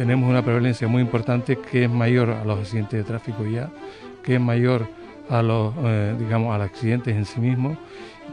tenemos 0.00 0.30
una 0.30 0.42
prevalencia 0.42 0.88
muy 0.88 1.02
importante 1.02 1.58
que 1.58 1.84
es 1.84 1.90
mayor 1.90 2.30
a 2.30 2.42
los 2.42 2.60
accidentes 2.60 3.00
de 3.00 3.04
tráfico 3.04 3.44
ya, 3.44 3.70
que 4.22 4.36
es 4.36 4.40
mayor 4.40 4.88
a 5.28 5.42
los, 5.42 5.74
eh, 5.84 6.16
digamos, 6.18 6.54
a 6.54 6.56
los 6.56 6.68
accidentes 6.68 7.14
en 7.14 7.26
sí 7.26 7.38
mismos 7.38 7.76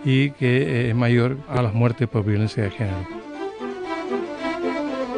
y 0.05 0.31
que 0.31 0.89
es 0.89 0.95
mayor 0.95 1.35
a 1.49 1.61
las 1.61 1.73
muertes 1.73 2.07
por 2.07 2.23
violencia 2.23 2.63
de 2.63 2.71
género. 2.71 3.05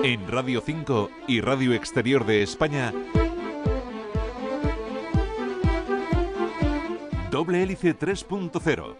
En 0.04 0.28
Radio 0.28 0.64
5 0.66 1.12
y 1.28 1.42
Radio 1.42 1.76
Exterior 1.76 2.26
de 2.26 2.42
España, 2.42 2.94
Doble 7.30 7.62
Hélice 7.62 7.96
3.0. 7.96 8.96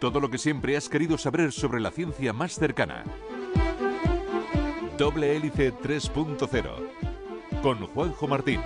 Todo 0.00 0.18
lo 0.18 0.30
que 0.30 0.38
siempre 0.38 0.76
has 0.76 0.88
querido 0.88 1.16
saber 1.16 1.52
sobre 1.52 1.78
la 1.78 1.92
ciencia 1.92 2.32
más 2.32 2.54
cercana. 2.54 3.04
Doble 4.98 5.36
Hélice 5.36 5.72
3.0. 5.72 7.62
Con 7.62 7.86
Juanjo 7.86 8.26
Martín. 8.26 8.60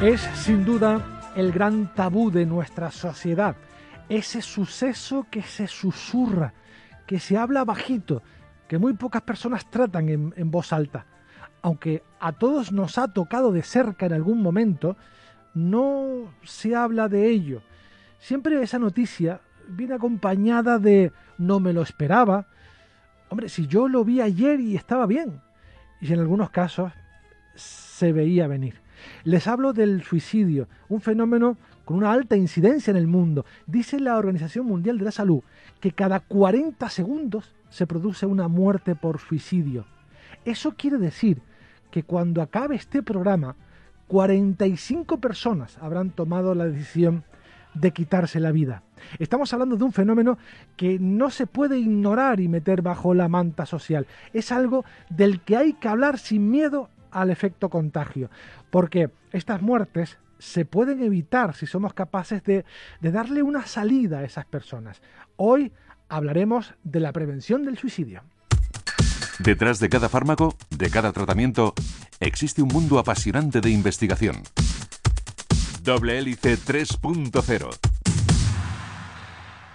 Es 0.00 0.22
sin 0.22 0.64
duda 0.64 1.32
el 1.36 1.52
gran 1.52 1.94
tabú 1.94 2.30
de 2.30 2.46
nuestra 2.46 2.90
sociedad. 2.90 3.54
Ese 4.08 4.40
suceso 4.40 5.26
que 5.30 5.42
se 5.42 5.66
susurra, 5.66 6.54
que 7.06 7.20
se 7.20 7.36
habla 7.36 7.66
bajito, 7.66 8.22
que 8.66 8.78
muy 8.78 8.94
pocas 8.94 9.20
personas 9.20 9.70
tratan 9.70 10.08
en, 10.08 10.32
en 10.34 10.50
voz 10.50 10.72
alta. 10.72 11.04
Aunque 11.60 12.02
a 12.18 12.32
todos 12.32 12.72
nos 12.72 12.96
ha 12.96 13.08
tocado 13.08 13.52
de 13.52 13.62
cerca 13.62 14.06
en 14.06 14.14
algún 14.14 14.40
momento, 14.40 14.96
no 15.52 16.32
se 16.44 16.74
habla 16.74 17.10
de 17.10 17.28
ello. 17.28 17.60
Siempre 18.20 18.62
esa 18.62 18.78
noticia 18.78 19.42
viene 19.68 19.96
acompañada 19.96 20.78
de 20.78 21.12
no 21.36 21.60
me 21.60 21.74
lo 21.74 21.82
esperaba. 21.82 22.46
Hombre, 23.28 23.48
si 23.48 23.66
yo 23.66 23.88
lo 23.88 24.04
vi 24.04 24.20
ayer 24.20 24.60
y 24.60 24.76
estaba 24.76 25.06
bien. 25.06 25.40
Y 26.00 26.12
en 26.12 26.20
algunos 26.20 26.50
casos 26.50 26.92
se 27.54 28.12
veía 28.12 28.46
venir. 28.46 28.80
Les 29.24 29.46
hablo 29.46 29.72
del 29.72 30.02
suicidio, 30.02 30.68
un 30.88 31.00
fenómeno 31.00 31.56
con 31.84 31.96
una 31.98 32.12
alta 32.12 32.36
incidencia 32.36 32.90
en 32.90 32.96
el 32.96 33.06
mundo. 33.06 33.44
Dice 33.66 34.00
la 34.00 34.16
Organización 34.16 34.66
Mundial 34.66 34.98
de 34.98 35.04
la 35.04 35.10
Salud 35.10 35.42
que 35.80 35.92
cada 35.92 36.20
40 36.20 36.88
segundos 36.90 37.54
se 37.70 37.86
produce 37.86 38.26
una 38.26 38.48
muerte 38.48 38.94
por 38.94 39.18
suicidio. 39.18 39.86
Eso 40.44 40.74
quiere 40.76 40.98
decir 40.98 41.40
que 41.90 42.02
cuando 42.02 42.42
acabe 42.42 42.76
este 42.76 43.02
programa 43.02 43.56
45 44.08 45.18
personas 45.18 45.78
habrán 45.78 46.10
tomado 46.10 46.54
la 46.54 46.66
decisión 46.66 47.24
de 47.80 47.92
quitarse 47.92 48.40
la 48.40 48.52
vida. 48.52 48.82
Estamos 49.18 49.52
hablando 49.52 49.76
de 49.76 49.84
un 49.84 49.92
fenómeno 49.92 50.38
que 50.76 50.98
no 50.98 51.30
se 51.30 51.46
puede 51.46 51.78
ignorar 51.78 52.40
y 52.40 52.48
meter 52.48 52.82
bajo 52.82 53.14
la 53.14 53.28
manta 53.28 53.66
social. 53.66 54.06
Es 54.32 54.52
algo 54.52 54.84
del 55.10 55.40
que 55.40 55.56
hay 55.56 55.72
que 55.74 55.88
hablar 55.88 56.18
sin 56.18 56.50
miedo 56.50 56.90
al 57.10 57.30
efecto 57.30 57.70
contagio, 57.70 58.30
porque 58.70 59.10
estas 59.32 59.62
muertes 59.62 60.18
se 60.38 60.64
pueden 60.64 61.02
evitar 61.02 61.54
si 61.54 61.66
somos 61.66 61.94
capaces 61.94 62.42
de, 62.44 62.64
darle 63.00 63.42
una 63.42 63.66
salida 63.66 64.18
a 64.18 64.24
esas 64.24 64.44
personas. 64.44 65.00
Hoy 65.36 65.72
hablaremos 66.08 66.74
de 66.84 67.00
la 67.00 67.12
prevención 67.12 67.64
del 67.64 67.78
suicidio. 67.78 68.22
Detrás 69.38 69.80
de 69.80 69.88
cada 69.88 70.08
fármaco, 70.08 70.56
de 70.70 70.90
cada 70.90 71.12
tratamiento, 71.12 71.74
existe 72.20 72.62
un 72.62 72.68
mundo 72.68 72.98
apasionante 72.98 73.60
de 73.60 73.70
investigación. 73.70 74.36
Doble 75.86 76.18
Hélice 76.18 76.58
3.0 76.58 77.70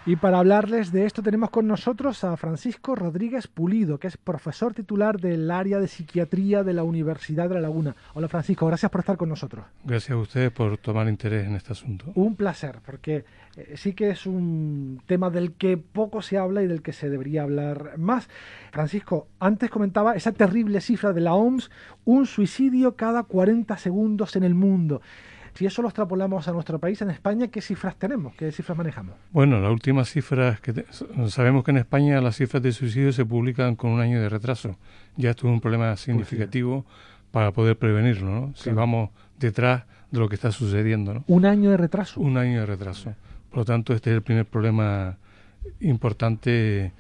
y 0.04 0.16
para 0.16 0.40
hablarles 0.40 0.92
de 0.92 1.06
esto 1.06 1.22
tenemos 1.22 1.52
con 1.52 1.68
nosotros 1.68 2.24
a 2.24 2.36
Francisco 2.36 2.96
Rodríguez 2.96 3.46
Pulido, 3.46 4.00
que 4.00 4.08
es 4.08 4.18
profesor 4.18 4.74
titular 4.74 5.20
del 5.20 5.52
área 5.52 5.78
de 5.80 5.88
psiquiatría 5.88 6.64
de 6.64 6.74
la 6.74 6.84
Universidad 6.84 7.48
de 7.48 7.56
La 7.56 7.62
Laguna. 7.62 7.96
Hola 8.16 8.28
Francisco, 8.28 8.66
gracias 8.66 8.92
por 8.92 9.02
estar 9.02 9.16
con 9.16 9.30
nosotros. 9.30 9.64
Gracias 9.84 10.10
a 10.10 10.18
ustedes 10.18 10.52
por 10.52 10.80
tomar 10.80 11.08
interés 11.08 11.46
en 11.46 11.56
este 11.56 11.74
asunto. 11.74 12.06
Un 12.16 12.36
placer, 12.36 12.80
porque 12.84 13.26
eh, 13.56 13.76
sí 13.78 13.94
que 13.94 14.10
es 14.10 14.26
un 14.26 15.04
tema 15.06 15.30
del 15.30 15.54
que 15.54 15.78
poco 15.78 16.24
se 16.24 16.40
habla 16.40 16.64
y 16.64 16.68
del 16.68 16.82
que 16.82 16.94
se 16.94 17.08
debería 17.08 17.44
hablar 17.44 18.00
más. 18.00 18.28
Francisco, 18.72 19.28
antes 19.40 19.70
comentaba 19.70 20.16
esa 20.16 20.32
terrible 20.32 20.82
cifra 20.82 21.14
de 21.14 21.22
la 21.22 21.36
OMS, 21.36 21.70
un 22.06 22.26
suicidio 22.26 22.96
cada 22.96 23.22
40 23.22 23.78
segundos 23.78 24.36
en 24.36 24.44
el 24.44 24.56
mundo. 24.56 25.04
Si 25.54 25.66
eso 25.66 25.82
lo 25.82 25.90
extrapolamos 25.90 26.48
a 26.48 26.52
nuestro 26.52 26.80
país, 26.80 27.02
en 27.02 27.12
España, 27.12 27.48
¿qué 27.48 27.62
cifras 27.62 27.96
tenemos? 27.96 28.34
¿Qué 28.36 28.52
cifras 28.52 28.78
manejamos? 28.78 29.16
Bueno, 29.32 29.60
las 29.60 29.72
últimas 29.72 30.10
cifras 30.10 30.60
que 30.60 30.86
sabemos 31.28 31.64
que 31.64 31.72
en 31.72 31.78
España 31.78 32.22
las 32.22 32.38
cifras 32.38 32.64
de 32.64 32.72
suicidio 32.72 33.12
se 33.12 33.26
publican 33.26 33.76
con 33.76 33.92
un 33.92 34.00
año 34.00 34.22
de 34.22 34.30
retraso. 34.30 34.78
Ya 35.18 35.32
esto 35.32 35.48
es 35.48 35.54
un 35.54 35.62
problema 35.62 35.96
significativo 35.98 36.86
para 37.32 37.52
poder 37.52 37.78
prevenirlo, 37.78 38.30
¿no? 38.30 38.54
Si 38.56 38.70
vamos 38.72 39.10
detrás 39.40 39.84
de 40.12 40.20
lo 40.20 40.30
que 40.30 40.36
está 40.36 40.52
sucediendo, 40.52 41.14
¿no? 41.14 41.24
Un 41.28 41.46
año 41.46 41.72
de 41.72 41.78
retraso. 41.78 42.20
Un 42.20 42.38
año 42.38 42.62
de 42.62 42.66
retraso. 42.66 43.14
Por 43.50 43.60
lo 43.60 43.66
tanto, 43.66 43.94
este 43.94 44.12
es 44.12 44.16
el 44.16 44.22
primer 44.22 44.46
problema 44.46 45.18
importante 45.80 46.92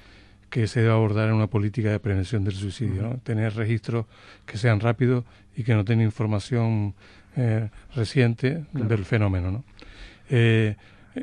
que 0.49 0.67
se 0.67 0.81
debe 0.81 0.91
abordar 0.91 1.29
en 1.29 1.35
una 1.35 1.47
política 1.47 1.89
de 1.89 1.99
prevención 1.99 2.43
del 2.43 2.53
suicidio, 2.53 3.03
¿no? 3.03 3.17
Tener 3.19 3.55
registros 3.55 4.05
que 4.45 4.57
sean 4.57 4.81
rápidos 4.81 5.23
y 5.55 5.63
que 5.63 5.73
no 5.73 5.85
tengan 5.85 6.05
información 6.05 6.93
eh, 7.35 7.69
reciente 7.95 8.65
del 8.73 9.05
fenómeno. 9.05 9.51
¿no? 9.51 9.63
Eh, 10.29 10.75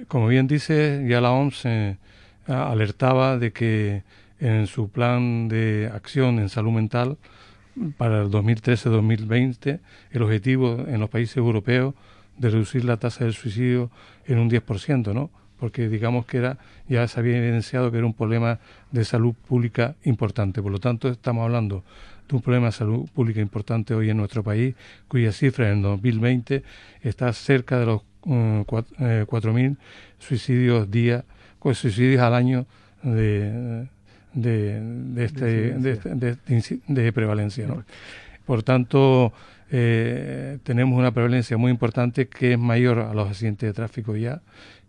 como 0.07 0.29
bien 0.29 0.47
dice, 0.47 1.05
ya 1.09 1.21
la 1.21 1.33
OMS 1.33 1.65
eh, 1.65 1.97
alertaba 2.47 3.39
de 3.39 3.53
que 3.53 4.03
en 4.41 4.67
su 4.67 4.91
plan 4.91 5.49
de 5.49 5.91
acción 5.93 6.39
en 6.39 6.49
salud 6.49 6.73
mental 6.73 7.17
para 7.97 8.23
el 8.23 8.31
2013-2020 8.31 9.81
el 10.11 10.23
objetivo 10.23 10.85
en 10.89 11.01
los 11.01 11.11
países 11.11 11.37
europeos 11.37 11.95
de 12.37 12.51
reducir 12.51 12.85
la 12.85 12.97
tasa 12.99 13.25
del 13.25 13.35
suicidio 13.35 13.91
en 14.27 14.39
un 14.39 14.51
10%, 14.51 15.13
¿no? 15.13 15.31
porque 15.59 15.89
digamos 15.89 16.25
que 16.27 16.39
era 16.39 16.59
ya 16.89 17.07
se 17.09 17.21
había 17.21 17.37
evidenciado 17.37 17.91
que 17.91 17.99
era 17.99 18.07
un 18.07 18.15
problema 18.15 18.61
de 18.93 19.05
salud 19.05 19.35
pública 19.35 19.97
importante. 20.05 20.63
Por 20.63 20.73
lo 20.73 20.79
tanto, 20.79 21.09
estamos 21.09 21.45
hablando 21.45 21.85
de 22.29 22.37
un 22.37 22.43
problema 22.43 22.67
de 22.67 22.73
salud 22.73 23.09
pública 23.15 23.41
importante 23.41 23.95
hoy 23.95 24.11
en 24.11 24.17
nuestro 24.17 24.43
país, 24.43 24.75
cuya 25.09 25.33
cifra 25.33 25.71
en 25.71 25.83
2020 25.83 26.63
está 27.03 27.33
cerca 27.33 27.79
de 27.79 27.87
los 27.87 28.03
4.000 28.23 29.73
eh, 29.73 29.77
suicidios 30.19 30.91
día, 30.91 31.25
suicidios 31.73 32.23
al 32.23 32.35
año 32.35 32.67
de, 33.03 33.89
de, 34.35 35.25
este, 35.25 35.45
de, 35.45 36.79
de, 36.87 37.13
prevalencia. 37.13 37.67
¿no? 37.67 37.85
Por 38.45 38.63
tanto, 38.63 39.33
eh, 39.71 40.59
tenemos 40.63 40.99
una 40.99 41.13
prevalencia 41.13 41.57
muy 41.57 41.71
importante 41.71 42.29
que 42.29 42.53
es 42.53 42.59
mayor 42.59 43.01
a 43.01 43.15
los 43.15 43.29
accidentes 43.29 43.69
de 43.69 43.73
tráfico 43.73 44.17
ya, 44.17 44.41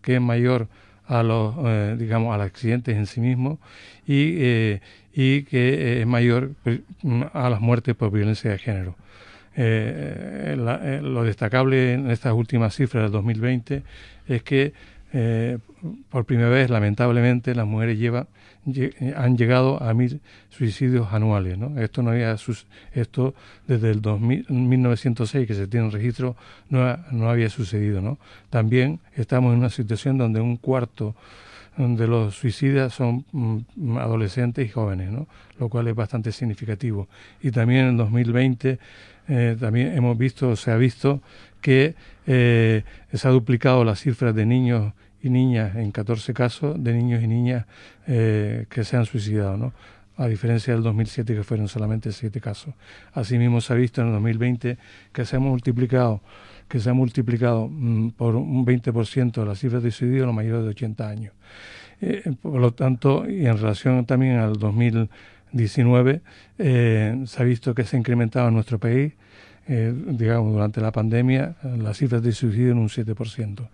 que 0.02 0.16
es 0.16 0.22
mayor 0.22 0.68
a 1.10 1.24
los, 1.24 1.56
eh, 1.66 1.96
digamos, 1.98 2.34
a 2.34 2.38
los 2.38 2.46
accidentes 2.46 2.96
en 2.96 3.08
sí 3.08 3.20
mismos 3.20 3.58
y, 4.06 4.36
eh, 4.38 4.82
y 5.12 5.42
que 5.44 6.02
es 6.02 6.08
mayor 6.08 6.52
pues, 6.64 6.82
a 7.34 7.50
las 7.50 7.60
muertes 7.60 7.96
por 7.96 8.12
violencia 8.12 8.52
de 8.52 8.60
género. 8.60 8.96
Eh, 9.56 10.56
lo 11.02 11.24
destacable 11.24 11.94
en 11.94 12.12
estas 12.12 12.34
últimas 12.34 12.76
cifras 12.76 13.04
del 13.04 13.12
2020 13.12 13.82
es 14.28 14.44
que 14.44 14.74
por 16.10 16.26
primera 16.26 16.50
vez, 16.50 16.70
lamentablemente, 16.70 17.56
las 17.56 17.66
mujeres 17.66 17.98
llevan 17.98 18.28
han 19.16 19.38
llegado 19.38 19.82
a 19.82 19.94
mil 19.94 20.22
suicidios 20.50 21.12
anuales. 21.14 21.58
¿no? 21.58 21.80
Esto 21.80 22.04
no 22.04 22.12
había 22.12 22.36
esto 22.94 23.36
desde 23.68 23.92
el 23.92 24.02
1906 24.50 25.48
que 25.48 25.54
se 25.54 25.68
tiene 25.68 25.90
registro 25.90 26.36
no, 26.70 26.98
no 27.12 27.30
había 27.30 27.50
sucedido. 27.50 28.02
¿no? 28.02 28.20
También 28.50 29.00
estamos 29.16 29.54
en 29.54 29.60
una 29.60 29.70
situación 29.70 30.18
donde 30.18 30.42
un 30.42 30.58
cuarto 30.58 31.16
de 31.78 32.08
los 32.08 32.36
suicidas 32.36 32.94
son 32.94 33.26
mm, 33.32 33.98
adolescentes 34.00 34.66
y 34.66 34.70
jóvenes, 34.70 35.12
¿no? 35.12 35.28
lo 35.60 35.70
cual 35.70 35.88
es 35.88 35.96
bastante 35.96 36.32
significativo. 36.32 37.08
Y 37.42 37.52
también 37.52 37.88
en 37.88 37.98
2020 37.98 38.80
eh, 39.30 39.56
también 39.60 39.96
hemos 39.96 40.18
visto, 40.18 40.56
se 40.56 40.72
ha 40.72 40.76
visto 40.76 41.22
que 41.62 41.96
eh, 42.32 42.84
se 43.12 43.28
ha 43.28 43.32
duplicado 43.32 43.84
las 43.84 44.02
cifras 44.02 44.36
de 44.36 44.46
niños 44.46 44.94
y 45.22 45.32
niñas 45.32 45.76
en 45.76 45.92
14 45.92 46.32
casos 46.34 46.82
de 46.82 46.94
niños 46.94 47.24
y 47.24 47.28
niñas 47.28 47.66
eh, 48.06 48.68
que 48.70 48.84
se 48.84 48.98
han 48.98 49.06
suicidado, 49.06 49.58
¿no? 49.58 49.74
a 50.16 50.28
diferencia 50.28 50.74
del 50.74 50.84
2007 50.84 51.34
que 51.34 51.44
fueron 51.44 51.68
solamente 51.68 52.12
7 52.12 52.40
casos. 52.40 52.76
Asimismo 53.14 53.62
se 53.62 53.74
ha 53.74 53.76
visto 53.76 54.02
en 54.02 54.08
el 54.08 54.14
2020 54.14 54.78
que 55.12 55.26
se 55.26 55.36
ha 55.38 55.40
multiplicado 55.40 56.22
que 56.68 56.80
se 56.80 56.92
ha 56.92 56.94
multiplicado 56.94 57.68
mm, 57.68 58.12
por 58.12 58.36
un 58.36 58.64
20% 58.64 59.44
las 59.44 59.58
cifras 59.58 59.82
de 59.82 59.90
suicidio 59.90 60.24
a 60.24 60.28
los 60.28 60.36
mayores 60.36 60.66
de 60.66 60.70
80 60.70 61.10
años. 61.10 61.34
Eh, 62.00 62.32
por 62.40 62.62
lo 62.62 62.74
tanto, 62.74 63.28
y 63.28 63.48
en 63.48 63.58
relación 63.58 64.06
también 64.06 64.38
al 64.38 64.54
2019, 64.54 66.22
eh, 66.60 67.24
se 67.26 67.42
ha 67.42 67.46
visto 67.46 67.74
que 67.74 67.86
se 67.86 67.96
ha 67.96 68.00
incrementado 68.00 68.50
en 68.50 68.54
nuestro 68.54 68.78
país, 68.78 69.14
digamos, 69.70 70.52
durante 70.54 70.82
la 70.82 70.92
pandemia, 70.92 71.56
las 71.78 71.98
cifras 71.98 72.24
de 72.24 72.32
suicidio 72.32 72.72
en 72.72 72.80
un 72.80 72.90
7%. 72.90 73.68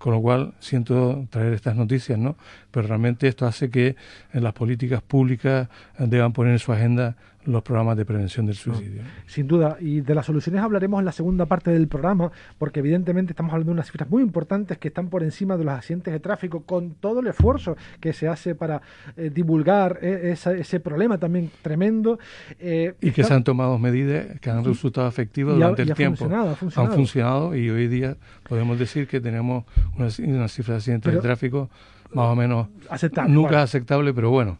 Con 0.00 0.14
lo 0.14 0.20
cual, 0.22 0.54
siento 0.60 1.26
traer 1.28 1.52
estas 1.52 1.76
noticias, 1.76 2.18
¿no? 2.18 2.34
Pero 2.70 2.88
realmente 2.88 3.28
esto 3.28 3.44
hace 3.44 3.68
que 3.68 3.96
en 4.32 4.42
las 4.42 4.54
políticas 4.54 5.02
públicas 5.02 5.68
deban 5.98 6.32
poner 6.32 6.54
en 6.54 6.58
su 6.58 6.72
agenda 6.72 7.16
los 7.44 7.62
programas 7.62 7.96
de 7.96 8.04
prevención 8.04 8.44
del 8.46 8.54
suicidio. 8.54 9.02
sin 9.26 9.46
duda, 9.46 9.78
y 9.80 10.00
de 10.02 10.14
las 10.14 10.26
soluciones 10.26 10.62
hablaremos 10.62 10.98
en 10.98 11.06
la 11.06 11.12
segunda 11.12 11.46
parte 11.46 11.70
del 11.70 11.88
programa, 11.88 12.30
porque 12.58 12.80
evidentemente 12.80 13.32
estamos 13.32 13.52
hablando 13.52 13.70
de 13.70 13.74
unas 13.74 13.86
cifras 13.86 14.10
muy 14.10 14.22
importantes 14.22 14.76
que 14.78 14.88
están 14.88 15.08
por 15.08 15.22
encima 15.22 15.56
de 15.56 15.64
los 15.64 15.74
accidentes 15.74 16.12
de 16.12 16.20
tráfico, 16.20 16.62
con 16.64 16.94
todo 16.94 17.20
el 17.20 17.28
esfuerzo 17.28 17.76
que 18.00 18.12
se 18.12 18.28
hace 18.28 18.54
para 18.54 18.82
eh, 19.16 19.30
divulgar 19.32 19.98
eh, 20.02 20.34
ese 20.34 20.80
problema 20.80 21.18
también 21.18 21.50
tremendo. 21.62 22.18
Eh, 22.58 22.94
y 23.00 23.10
que 23.12 23.24
se 23.24 23.32
han 23.32 23.44
tomado 23.44 23.78
medidas 23.78 24.38
que 24.40 24.50
han 24.50 24.64
resultado 24.64 25.08
efectivas 25.08 25.54
durante 25.54 25.82
el 25.82 25.94
tiempo. 25.94 26.28
Han 26.76 26.92
funcionado 26.92 27.56
y 27.56 27.70
hoy 27.70 27.88
día 27.88 28.16
podemos 28.48 28.78
decir 28.78 29.08
que 29.08 29.20
tenemos 29.20 29.64
una, 29.96 30.48
cifra 30.48 30.74
de 30.74 30.78
accidentes 30.78 31.12
de 31.12 31.20
tráfico 31.20 31.70
más 32.12 32.26
o 32.26 32.36
menos 32.36 32.68
aceptable, 32.88 33.32
nunca 33.32 33.62
aceptable, 33.62 34.12
pero 34.12 34.30
bueno 34.30 34.58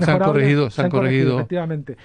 se 0.00 0.10
han 0.10 0.18
corregido, 0.18 0.70
se 0.70 0.82
han, 0.82 0.90
corregido. 0.90 1.36
Efectivamente. 1.36 1.96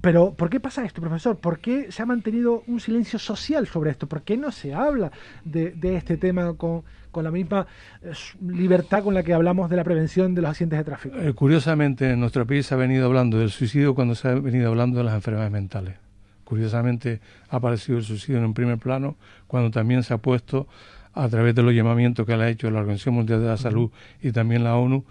Pero, 0.00 0.32
¿por 0.32 0.48
qué 0.48 0.60
pasa 0.60 0.84
esto, 0.84 1.02
profesor? 1.02 1.36
¿Por 1.36 1.58
qué 1.58 1.92
se 1.92 2.02
ha 2.02 2.06
mantenido 2.06 2.62
un 2.66 2.80
silencio 2.80 3.18
social 3.18 3.66
sobre 3.66 3.90
esto? 3.90 4.06
¿Por 4.06 4.22
qué 4.22 4.36
no 4.38 4.50
se 4.50 4.72
habla 4.72 5.12
de, 5.44 5.74
este 5.82 6.16
tema 6.16 6.54
con, 6.54 6.82
la 7.14 7.30
misma 7.30 7.66
eh, 8.02 8.12
libertad 8.40 9.02
con 9.02 9.12
la 9.12 9.22
que 9.22 9.34
hablamos 9.34 9.68
de 9.68 9.76
la 9.76 9.84
prevención 9.84 10.34
de 10.34 10.40
los 10.40 10.50
accidentes 10.50 10.78
de 10.78 10.84
tráfico? 10.84 11.16
Eh, 11.18 11.34
curiosamente, 11.34 12.12
en 12.12 12.20
nuestro 12.20 12.46
país 12.46 12.64
se 12.64 12.74
ha 12.74 12.78
venido 12.78 13.04
hablando 13.04 13.38
del 13.38 13.50
suicidio 13.50 13.94
cuando 13.94 14.14
se 14.14 14.28
ha 14.28 14.34
venido 14.34 14.68
hablando 14.68 14.98
de 14.98 15.04
las 15.04 15.14
enfermedades 15.14 15.52
mentales. 15.52 15.96
Curiosamente, 16.44 17.20
ha 17.50 17.56
aparecido 17.56 17.98
el 17.98 18.04
suicidio 18.04 18.38
en 18.38 18.46
un 18.46 18.54
primer 18.54 18.78
plano 18.78 19.16
cuando 19.46 19.70
también 19.70 20.02
se 20.02 20.14
ha 20.14 20.18
puesto, 20.18 20.66
a 21.14 21.28
través 21.28 21.54
de 21.54 21.62
los 21.62 21.74
llamamientos 21.74 22.26
que 22.26 22.36
le 22.36 22.44
ha 22.44 22.48
hecho 22.48 22.70
la 22.70 22.80
Organización 22.80 23.16
Mundial 23.16 23.40
de 23.40 23.46
la 23.46 23.56
Salud 23.56 23.90
y 24.22 24.32
también 24.32 24.64
la 24.64 24.76
ONU, 24.76 25.04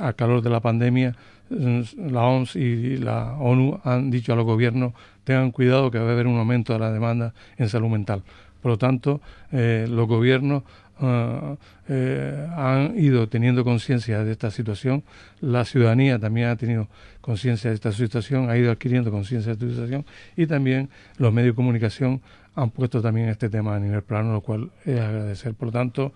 a 0.00 0.12
calor 0.12 0.42
de 0.42 0.50
la 0.50 0.60
pandemia, 0.60 1.14
la 1.50 2.22
OMS 2.24 2.56
y 2.56 2.98
la 2.98 3.34
ONU 3.38 3.80
han 3.84 4.10
dicho 4.10 4.32
a 4.32 4.36
los 4.36 4.44
gobiernos 4.44 4.92
tengan 5.28 5.50
cuidado 5.50 5.90
que 5.90 5.98
va 5.98 6.08
a 6.08 6.12
haber 6.12 6.26
un 6.26 6.38
aumento 6.38 6.72
de 6.72 6.78
la 6.78 6.90
demanda 6.90 7.34
en 7.58 7.68
salud 7.68 7.90
mental. 7.90 8.22
Por 8.62 8.72
lo 8.72 8.78
tanto, 8.78 9.20
eh, 9.52 9.86
los 9.86 10.08
gobiernos 10.08 10.62
ah, 11.00 11.54
eh, 11.86 12.48
han 12.56 12.98
ido 12.98 13.28
teniendo 13.28 13.62
conciencia 13.62 14.24
de 14.24 14.32
esta 14.32 14.50
situación, 14.50 15.04
la 15.42 15.66
ciudadanía 15.66 16.18
también 16.18 16.48
ha 16.48 16.56
tenido 16.56 16.88
conciencia 17.20 17.68
de 17.68 17.74
esta 17.74 17.92
situación, 17.92 18.48
ha 18.48 18.56
ido 18.56 18.72
adquiriendo 18.72 19.10
conciencia 19.10 19.54
de 19.54 19.66
esta 19.66 19.68
situación. 19.68 20.06
Y 20.34 20.46
también 20.46 20.88
los 21.18 21.30
medios 21.30 21.52
de 21.52 21.56
comunicación 21.56 22.22
han 22.58 22.70
puesto 22.70 23.00
también 23.00 23.28
este 23.28 23.48
tema 23.48 23.76
a 23.76 23.78
nivel 23.78 24.02
plano, 24.02 24.32
lo 24.32 24.40
cual 24.40 24.70
es 24.84 24.98
agradecer. 24.98 25.54
Por 25.54 25.66
lo 25.66 25.72
tanto, 25.72 26.12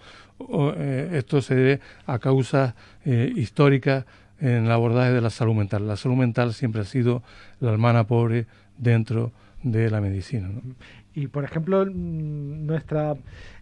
eh, 0.77 1.11
esto 1.13 1.41
se 1.41 1.55
debe 1.55 1.81
a 2.07 2.19
causas 2.19 2.75
eh, 3.05 3.33
históricas 3.37 4.05
en 4.41 4.65
el 4.65 4.71
abordaje 4.73 5.13
de 5.13 5.21
la 5.21 5.31
salud 5.31 5.55
mental. 5.55 5.87
La 5.87 5.97
salud 5.97 6.17
mental 6.17 6.53
siempre 6.53 6.81
ha 6.81 6.85
sido 6.85 7.23
la 7.61 7.71
hermana 7.71 8.05
pobre 8.09 8.47
dentro 8.77 9.31
de 9.63 9.89
la 9.89 10.01
medicina. 10.01 10.51
Y, 11.15 11.29
por 11.29 11.45
ejemplo, 11.45 11.85
nuestra 11.85 13.15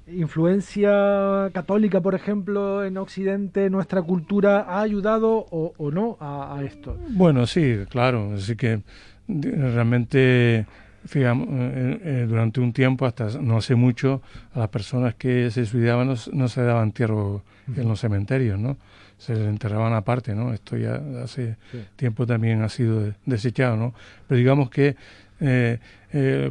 influencia 0.06 1.50
católica, 1.52 2.00
por 2.00 2.14
ejemplo, 2.14 2.82
en 2.82 2.96
Occidente, 2.96 3.68
nuestra 3.68 4.00
cultura, 4.00 4.64
¿ha 4.66 4.80
ayudado 4.80 5.46
o, 5.50 5.90
no 5.90 6.16
a, 6.18 6.56
a, 6.56 6.64
esto? 6.64 6.96
Bueno, 7.10 7.46
sí, 7.46 7.80
claro. 7.90 8.32
Así 8.34 8.56
que 8.56 8.80
realmente 9.28 10.66
Fíjate, 11.04 11.40
eh, 11.48 12.00
eh, 12.04 12.26
durante 12.28 12.60
un 12.60 12.72
tiempo, 12.72 13.06
hasta 13.06 13.28
no 13.40 13.56
hace 13.56 13.74
mucho, 13.74 14.22
a 14.54 14.58
las 14.58 14.68
personas 14.68 15.14
que 15.14 15.50
se 15.50 15.64
suicidaban 15.64 16.14
no, 16.32 16.48
se 16.48 16.62
daban 16.62 16.88
entierro 16.88 17.42
en 17.74 17.88
los 17.88 18.00
cementerios, 18.00 18.58
¿no? 18.58 18.76
Se 19.16 19.34
les 19.34 19.48
enterraban 19.48 19.92
aparte, 19.92 20.34
¿no? 20.34 20.52
Esto 20.52 20.76
ya 20.76 21.00
hace 21.22 21.56
tiempo 21.96 22.26
también 22.26 22.62
ha 22.62 22.68
sido 22.68 23.12
desechado, 23.24 23.76
¿no? 23.76 23.94
Pero 24.26 24.38
digamos 24.38 24.70
que 24.70 24.96
eh, 25.40 25.78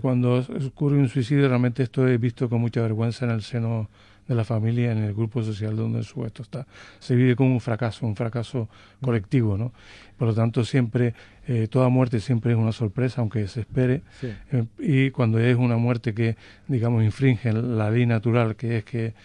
cuando 0.02 0.44
ocurre 0.68 0.98
un 0.98 1.10
suicidio, 1.10 1.48
realmente 1.48 1.84
esto 1.84 2.08
he 2.08 2.18
visto 2.18 2.50
con 2.50 2.62
mucha 2.62 2.82
vergüenza 2.82 3.26
en 3.26 3.32
el 3.32 3.42
seno 3.44 3.90
de 4.30 4.36
la 4.36 4.44
familia 4.44 4.92
en 4.92 5.00
el 5.00 5.14
grupo 5.14 5.44
social 5.44 5.76
donde 5.76 6.04
su 6.04 6.24
esto 6.24 6.44
está. 6.44 6.68
Se 7.00 7.16
vive 7.16 7.36
como 7.36 7.52
un 7.52 7.60
fracaso, 7.60 8.06
un 8.06 8.16
fracaso 8.16 8.70
colectivo, 9.02 9.58
¿no? 9.58 9.74
Por 10.18 10.30
lo 10.30 10.34
tanto, 10.36 10.64
siempre, 10.64 11.16
eh, 11.52 11.68
toda 11.68 11.90
muerte 11.90 12.20
siempre 12.20 12.52
es 12.52 12.58
una 12.60 12.72
sorpresa, 12.72 13.22
aunque 13.22 13.48
se 13.48 13.62
espere. 13.62 14.04
Eh, 14.52 14.66
y 14.78 15.10
cuando 15.10 15.40
es 15.40 15.58
una 15.58 15.78
muerte 15.78 16.14
que, 16.14 16.38
digamos, 16.68 17.04
infringe 17.04 17.52
la 17.52 17.90
ley 17.90 18.06
natural, 18.06 18.56
que 18.56 18.78
es 18.78 18.84
que, 18.84 19.16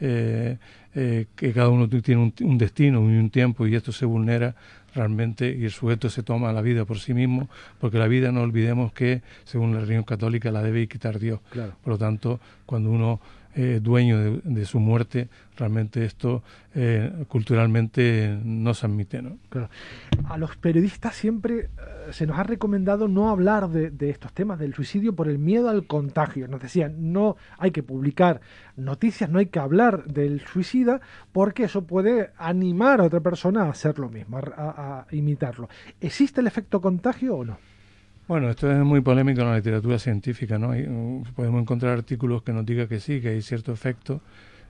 eh, 0.00 0.56
que 0.94 1.52
cada 1.52 1.68
uno 1.68 1.86
tiene 1.86 2.32
un, 2.40 2.56
destino 2.56 3.00
y 3.10 3.18
un 3.18 3.28
tiempo 3.28 3.66
y 3.66 3.74
esto 3.74 3.92
se 3.92 4.06
vulnera, 4.06 4.54
realmente 4.94 5.54
y 5.54 5.64
el 5.64 5.72
sujeto 5.72 6.08
se 6.08 6.22
toma 6.22 6.54
la 6.54 6.62
vida 6.62 6.86
por 6.86 6.98
sí 6.98 7.12
mismo, 7.12 7.50
porque 7.78 7.98
la 7.98 8.08
vida 8.08 8.32
no 8.32 8.40
olvidemos 8.40 8.94
que, 8.94 9.20
según 9.44 9.74
la 9.74 9.80
religión 9.80 10.04
católica, 10.04 10.50
la 10.50 10.62
debe 10.62 10.88
quitar 10.88 11.18
Dios. 11.18 11.40
Por 11.50 11.92
lo 11.92 11.98
tanto, 11.98 12.40
cuando 12.64 12.90
uno 12.90 13.20
eh, 13.56 13.78
dueño 13.80 14.40
de, 14.42 14.64
su 14.64 14.80
muerte, 14.80 15.28
realmente 15.56 16.04
esto 16.04 16.42
eh, 16.74 17.24
culturalmente 17.28 18.36
no 18.42 18.74
se 18.74 18.86
admite. 18.86 19.22
¿no? 19.22 19.38
A 20.28 20.36
los 20.38 20.56
periodistas 20.56 21.14
siempre 21.14 21.58
eh, 21.58 21.68
se 22.10 22.26
nos 22.26 22.36
ha 22.38 22.42
recomendado 22.42 23.06
no 23.06 23.30
hablar 23.30 23.68
de, 23.68 24.10
estos 24.10 24.32
temas 24.32 24.58
del 24.58 24.74
suicidio 24.74 25.14
por 25.14 25.28
el 25.28 25.38
miedo 25.38 25.68
al 25.68 25.86
contagio. 25.86 26.48
Nos 26.48 26.62
decían, 26.62 27.12
no 27.12 27.36
hay 27.58 27.70
que 27.70 27.84
publicar 27.84 28.40
noticias, 28.76 29.30
no 29.30 29.38
hay 29.38 29.46
que 29.46 29.60
hablar 29.60 30.04
del 30.04 30.40
suicida 30.40 31.00
porque 31.30 31.64
eso 31.64 31.84
puede 31.84 32.30
animar 32.36 33.00
a 33.00 33.04
otra 33.04 33.20
persona 33.20 33.62
a 33.62 33.70
hacer 33.70 34.00
lo 34.00 34.08
mismo, 34.08 34.38
a 34.38 35.06
imitarlo. 35.12 35.68
¿Existe 36.00 36.40
el 36.40 36.48
efecto 36.48 36.80
contagio 36.80 37.36
o 37.36 37.44
no? 37.44 37.73
Bueno, 38.26 38.48
esto 38.48 38.72
es 38.72 38.78
muy 38.78 39.02
polémico 39.02 39.42
en 39.42 39.48
la 39.48 39.56
literatura 39.56 39.98
científica, 39.98 40.58
¿no? 40.58 40.70
Uh, 40.70 41.22
podemos 41.36 41.60
encontrar 41.60 41.92
artículos 41.92 42.42
que 42.42 42.54
nos 42.54 42.64
digan 42.64 42.88
que 42.88 42.98
sí, 42.98 43.20
que 43.20 43.28
hay 43.28 43.42
cierto 43.42 43.70
efecto, 43.70 44.22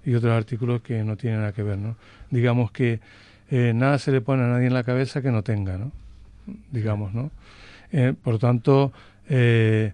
y 0.04 0.12
otros 0.14 0.32
artículos 0.32 0.82
que 0.82 1.04
no 1.04 1.16
tienen 1.16 1.38
nada 1.38 1.52
que 1.52 1.62
ver, 1.62 1.78
¿no? 1.78 1.94
Digamos 2.30 2.72
que 2.72 2.98
eh, 3.52 3.72
nada 3.72 3.98
se 3.98 4.10
le 4.10 4.20
pone 4.20 4.42
a 4.42 4.48
nadie 4.48 4.66
en 4.66 4.74
la 4.74 4.82
cabeza 4.82 5.22
que 5.22 5.30
no 5.30 5.44
tenga, 5.44 5.78
¿no? 5.78 5.92
Digamos, 6.72 7.14
¿no? 7.14 7.30
Eh, 7.92 8.12
por 8.20 8.40
tanto, 8.40 8.92
eh, 9.28 9.92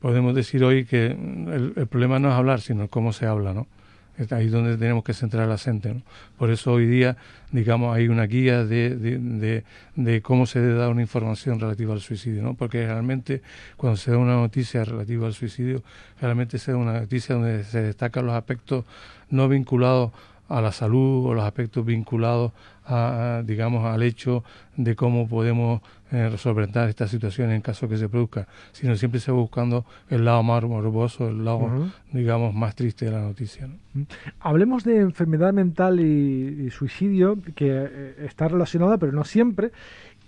podemos 0.00 0.34
decir 0.34 0.64
hoy 0.64 0.84
que 0.84 1.06
el, 1.06 1.86
problema 1.88 2.18
no 2.18 2.30
es 2.30 2.34
hablar, 2.34 2.60
sino 2.60 2.88
cómo 2.88 3.12
se 3.12 3.26
habla, 3.26 3.54
¿no? 3.54 3.68
Es 4.18 4.30
ahí 4.32 4.48
donde 4.48 4.76
tenemos 4.76 5.04
que 5.04 5.14
centrar 5.14 5.48
la 5.48 5.56
gente. 5.56 6.02
Por 6.36 6.50
eso 6.50 6.72
hoy 6.72 6.86
día, 6.86 7.16
digamos, 7.50 7.96
hay 7.96 8.08
una 8.08 8.24
guía 8.24 8.64
de, 8.64 8.94
de, 8.96 9.64
de, 9.96 10.22
cómo 10.22 10.46
se 10.46 10.60
dar 10.74 10.90
una 10.90 11.00
información 11.00 11.58
relativa 11.58 11.94
al 11.94 12.00
suicidio, 12.00 12.42
¿no? 12.42 12.54
porque 12.54 12.86
realmente 12.86 13.42
cuando 13.76 13.96
se 13.96 14.10
da 14.10 14.18
una 14.18 14.34
noticia 14.34 14.84
relativa 14.84 15.26
al 15.26 15.34
suicidio, 15.34 15.82
realmente 16.20 16.58
se 16.58 16.72
da 16.72 16.78
una 16.78 17.00
noticia 17.00 17.34
donde 17.34 17.64
se 17.64 17.82
destacan 17.82 18.26
los 18.26 18.34
aspectos 18.34 18.84
no 19.30 19.48
vinculados 19.48 20.12
a 20.52 20.60
la 20.60 20.72
salud 20.72 21.26
o 21.26 21.34
los 21.34 21.44
aspectos 21.44 21.84
vinculados 21.84 22.52
a, 22.84 23.42
digamos 23.44 23.84
al 23.84 24.02
hecho 24.02 24.44
de 24.76 24.94
cómo 24.94 25.28
podemos 25.28 25.80
eh, 26.10 26.30
solventar 26.36 26.88
esta 26.88 27.08
situación 27.08 27.50
en 27.50 27.62
caso 27.62 27.88
que 27.88 27.96
se 27.96 28.08
produzca, 28.08 28.46
sino 28.72 28.96
siempre 28.96 29.18
se 29.18 29.32
va 29.32 29.38
buscando 29.38 29.86
el 30.10 30.24
lado 30.24 30.42
más 30.42 30.62
morboso, 30.62 31.28
el 31.28 31.44
lado, 31.44 31.90
digamos, 32.12 32.54
más 32.54 32.74
triste 32.74 33.06
de 33.06 33.12
la 33.12 33.22
noticia. 33.22 33.68
Hablemos 34.40 34.84
de 34.84 34.98
enfermedad 34.98 35.54
mental 35.54 36.00
y, 36.00 36.68
suicidio, 36.70 37.38
que 37.54 37.68
eh, 37.70 38.14
está 38.26 38.48
relacionada, 38.48 38.98
pero 38.98 39.12
no 39.12 39.24
siempre. 39.24 39.72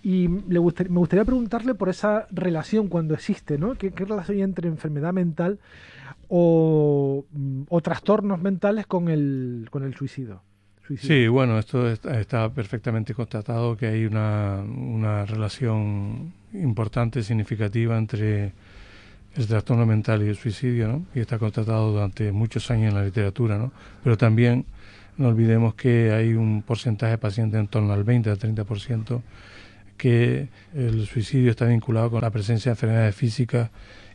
Y 0.02 0.28
le 0.28 0.61
me 0.61 0.99
gustaría 0.99 1.25
preguntarle 1.25 1.75
por 1.75 1.88
esa 1.88 2.26
relación 2.31 2.88
cuando 2.88 3.14
existe, 3.14 3.59
¿no? 3.59 3.75
¿Qué, 3.75 3.90
qué 3.90 4.04
relación 4.04 4.37
hay 4.37 4.43
entre 4.43 4.69
enfermedad 4.69 5.12
mental 5.12 5.59
o, 6.28 7.25
o 7.69 7.81
trastornos 7.81 8.40
mentales 8.40 8.87
con 8.87 9.09
el, 9.09 9.69
con 9.71 9.85
el 9.85 9.95
suicidio. 9.95 10.43
Sí, 10.99 11.28
bueno, 11.28 11.59
esto 11.59 11.88
está, 11.88 12.50
perfectamente 12.50 13.14
constatado 13.14 13.75
que 13.75 13.87
hay 13.87 14.04
una, 14.04 14.61
una 14.61 15.25
relación 15.25 16.35
importante, 16.52 17.23
significativa 17.23 17.97
entre 17.97 18.52
el 19.35 19.47
trastorno 19.47 19.87
mental 19.87 20.23
y 20.23 20.28
el 20.28 20.37
suicidio, 20.37 20.88
¿no? 20.88 21.07
Y 21.14 21.21
está 21.21 21.38
constatado 21.38 21.90
durante 21.90 22.33
muchos 22.33 22.71
años 22.71 22.90
en 22.90 22.95
la 22.97 23.04
literatura, 23.04 23.57
¿no? 23.57 23.73
Pero 24.02 24.19
también 24.19 24.66
no 25.16 25.28
olvidemos 25.28 25.75
que 25.75 26.12
hay 26.12 26.35
un 26.35 26.62
porcentaje 26.62 27.12
de 27.12 27.19
pacientes 27.19 27.59
en 27.59 27.69
torno 27.69 27.93
al 27.93 28.04
20 28.04 28.28
al 28.31 28.38
30% 28.38 29.23
que 29.97 30.49
el 30.75 31.07
suicidio 31.07 31.50
está 31.50 31.64
vinculado 31.66 32.11
con 32.11 32.21
la 32.21 32.31
presencia 32.31 32.71
de 32.71 32.75
enfermedades 32.75 33.14
físicas 33.14 33.71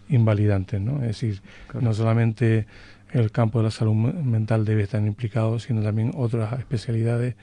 invalidantes, 0.10 0.82
¿no? 0.82 0.98
Es 0.98 1.08
decir, 1.08 1.42
no 1.80 1.94
solamente 1.94 2.66
el 3.12 3.32
campo 3.32 3.60
de 3.60 3.66
la 3.66 3.72
salud 3.72 3.94
mental 3.94 4.66
debe 4.66 4.84
estar 4.84 5.01
implicado, 5.01 5.60
sino 5.60 5.82
también 5.82 6.12
otras 6.16 6.60
especialidades 6.60 7.36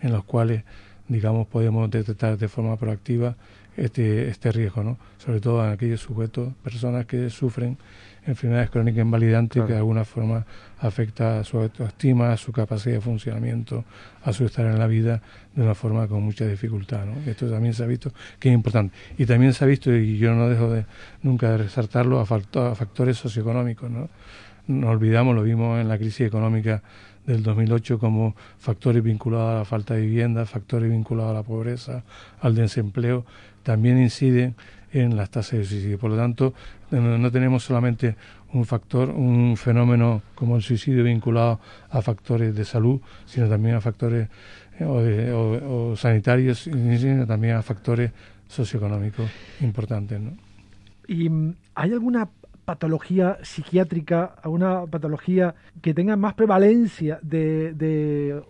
en 0.00 0.12
las 0.12 0.24
cuales 0.24 0.64
digamos, 1.10 1.48
podemos 1.48 1.90
detectar 1.90 2.38
de 2.38 2.46
forma 2.46 2.76
proactiva 2.76 3.36
este, 3.76 4.28
este 4.28 4.52
riesgo, 4.52 4.84
¿no? 4.84 4.96
Sobre 5.18 5.40
todo 5.40 5.64
en 5.66 5.72
aquellos 5.72 6.00
sujetos, 6.00 6.54
personas 6.62 7.04
que 7.06 7.28
sufren 7.30 7.78
enfermedades 8.26 8.70
crónicas 8.70 9.02
invalidantes 9.02 9.62
que 9.64 9.72
de 9.72 9.78
alguna 9.78 10.04
forma 10.04 10.44
afecta 10.78 11.40
a 11.40 11.44
su 11.44 11.58
autoestima, 11.58 12.32
a 12.32 12.36
su 12.36 12.52
capacidad 12.52 12.96
de 12.96 13.00
funcionamiento, 13.00 13.84
a 14.22 14.32
su 14.32 14.44
estar 14.44 14.66
en 14.66 14.78
la 14.78 14.86
vida 14.86 15.22
de 15.54 15.62
una 15.62 15.74
forma 15.74 16.06
con 16.08 16.22
mucha 16.22 16.46
dificultad. 16.46 17.06
¿no? 17.06 17.30
Esto 17.30 17.50
también 17.50 17.74
se 17.74 17.84
ha 17.84 17.86
visto 17.86 18.12
que 18.38 18.48
es 18.48 18.54
importante. 18.54 18.94
Y 19.18 19.26
también 19.26 19.52
se 19.52 19.64
ha 19.64 19.66
visto, 19.66 19.94
y 19.94 20.18
yo 20.18 20.34
no 20.34 20.48
dejo 20.48 20.70
de 20.70 20.86
nunca 21.22 21.50
de 21.50 21.58
resaltarlo, 21.58 22.20
a, 22.20 22.26
factores 22.26 23.16
socioeconómicos. 23.16 23.90
¿no? 23.90 24.08
no 24.66 24.88
olvidamos, 24.88 25.34
lo 25.34 25.42
vimos 25.42 25.80
en 25.80 25.88
la 25.88 25.98
crisis 25.98 26.26
económica 26.26 26.82
del 27.26 27.42
2008 27.42 27.98
como 27.98 28.34
factores 28.58 29.02
vinculados 29.02 29.54
a 29.54 29.58
la 29.58 29.64
falta 29.64 29.94
de 29.94 30.02
vivienda, 30.02 30.46
factores 30.46 30.90
vinculados 30.90 31.32
a 31.32 31.34
la 31.34 31.42
pobreza, 31.42 32.02
al 32.40 32.54
desempleo, 32.54 33.24
también 33.62 34.00
inciden 34.00 34.54
en 34.92 35.16
las 35.16 35.30
tasas 35.30 35.58
de 35.58 35.64
suicidio. 35.64 35.98
Por 35.98 36.10
lo 36.10 36.16
tanto, 36.16 36.54
no 36.90 37.30
tenemos 37.30 37.64
solamente 37.64 38.16
un 38.52 38.64
factor, 38.64 39.10
un 39.10 39.56
fenómeno 39.56 40.22
como 40.34 40.56
el 40.56 40.62
suicidio 40.62 41.04
vinculado 41.04 41.60
a 41.90 42.02
factores 42.02 42.54
de 42.54 42.64
salud, 42.64 43.00
sino 43.26 43.48
también 43.48 43.76
a 43.76 43.80
factores 43.80 44.28
eh, 44.78 45.32
o, 45.32 45.94
sanitarios, 45.96 46.60
sino 46.60 47.26
también 47.26 47.56
a 47.56 47.62
factores 47.62 48.10
socioeconómicos 48.48 49.30
importantes. 49.60 50.20
¿Y 51.06 51.28
mm, 51.28 51.54
hay 51.74 51.92
alguna 51.92 52.28
patología 52.64 53.38
psiquiátrica, 53.42 54.36
alguna 54.42 54.86
patología 54.86 55.54
que 55.82 55.92
tenga 55.92 56.16
más 56.16 56.34
prevalencia 56.34 57.18
de, 57.22 58.40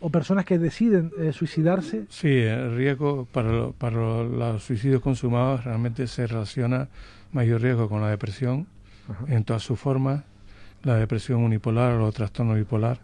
o 0.00 0.10
personas 0.10 0.44
que 0.44 0.58
deciden 0.58 1.10
eh, 1.18 1.32
suicidarse? 1.32 2.04
Sí, 2.08 2.28
el 2.28 2.76
riesgo 2.76 3.26
para, 3.32 3.70
para 3.70 4.22
los 4.24 4.62
suicidios 4.62 5.00
consumados 5.00 5.64
realmente 5.64 6.06
se 6.06 6.26
relaciona 6.26 6.88
mayor 7.32 7.62
riesgo 7.62 7.88
con 7.88 8.00
la 8.00 8.10
depresión 8.10 8.66
en 9.28 9.44
todas 9.44 9.62
sus 9.62 9.78
formas, 9.78 10.24
la 10.82 10.96
depresión 10.96 11.42
unipolar 11.42 11.94
o 11.94 12.10
trastorno 12.12 12.54
bipolar 12.54 12.98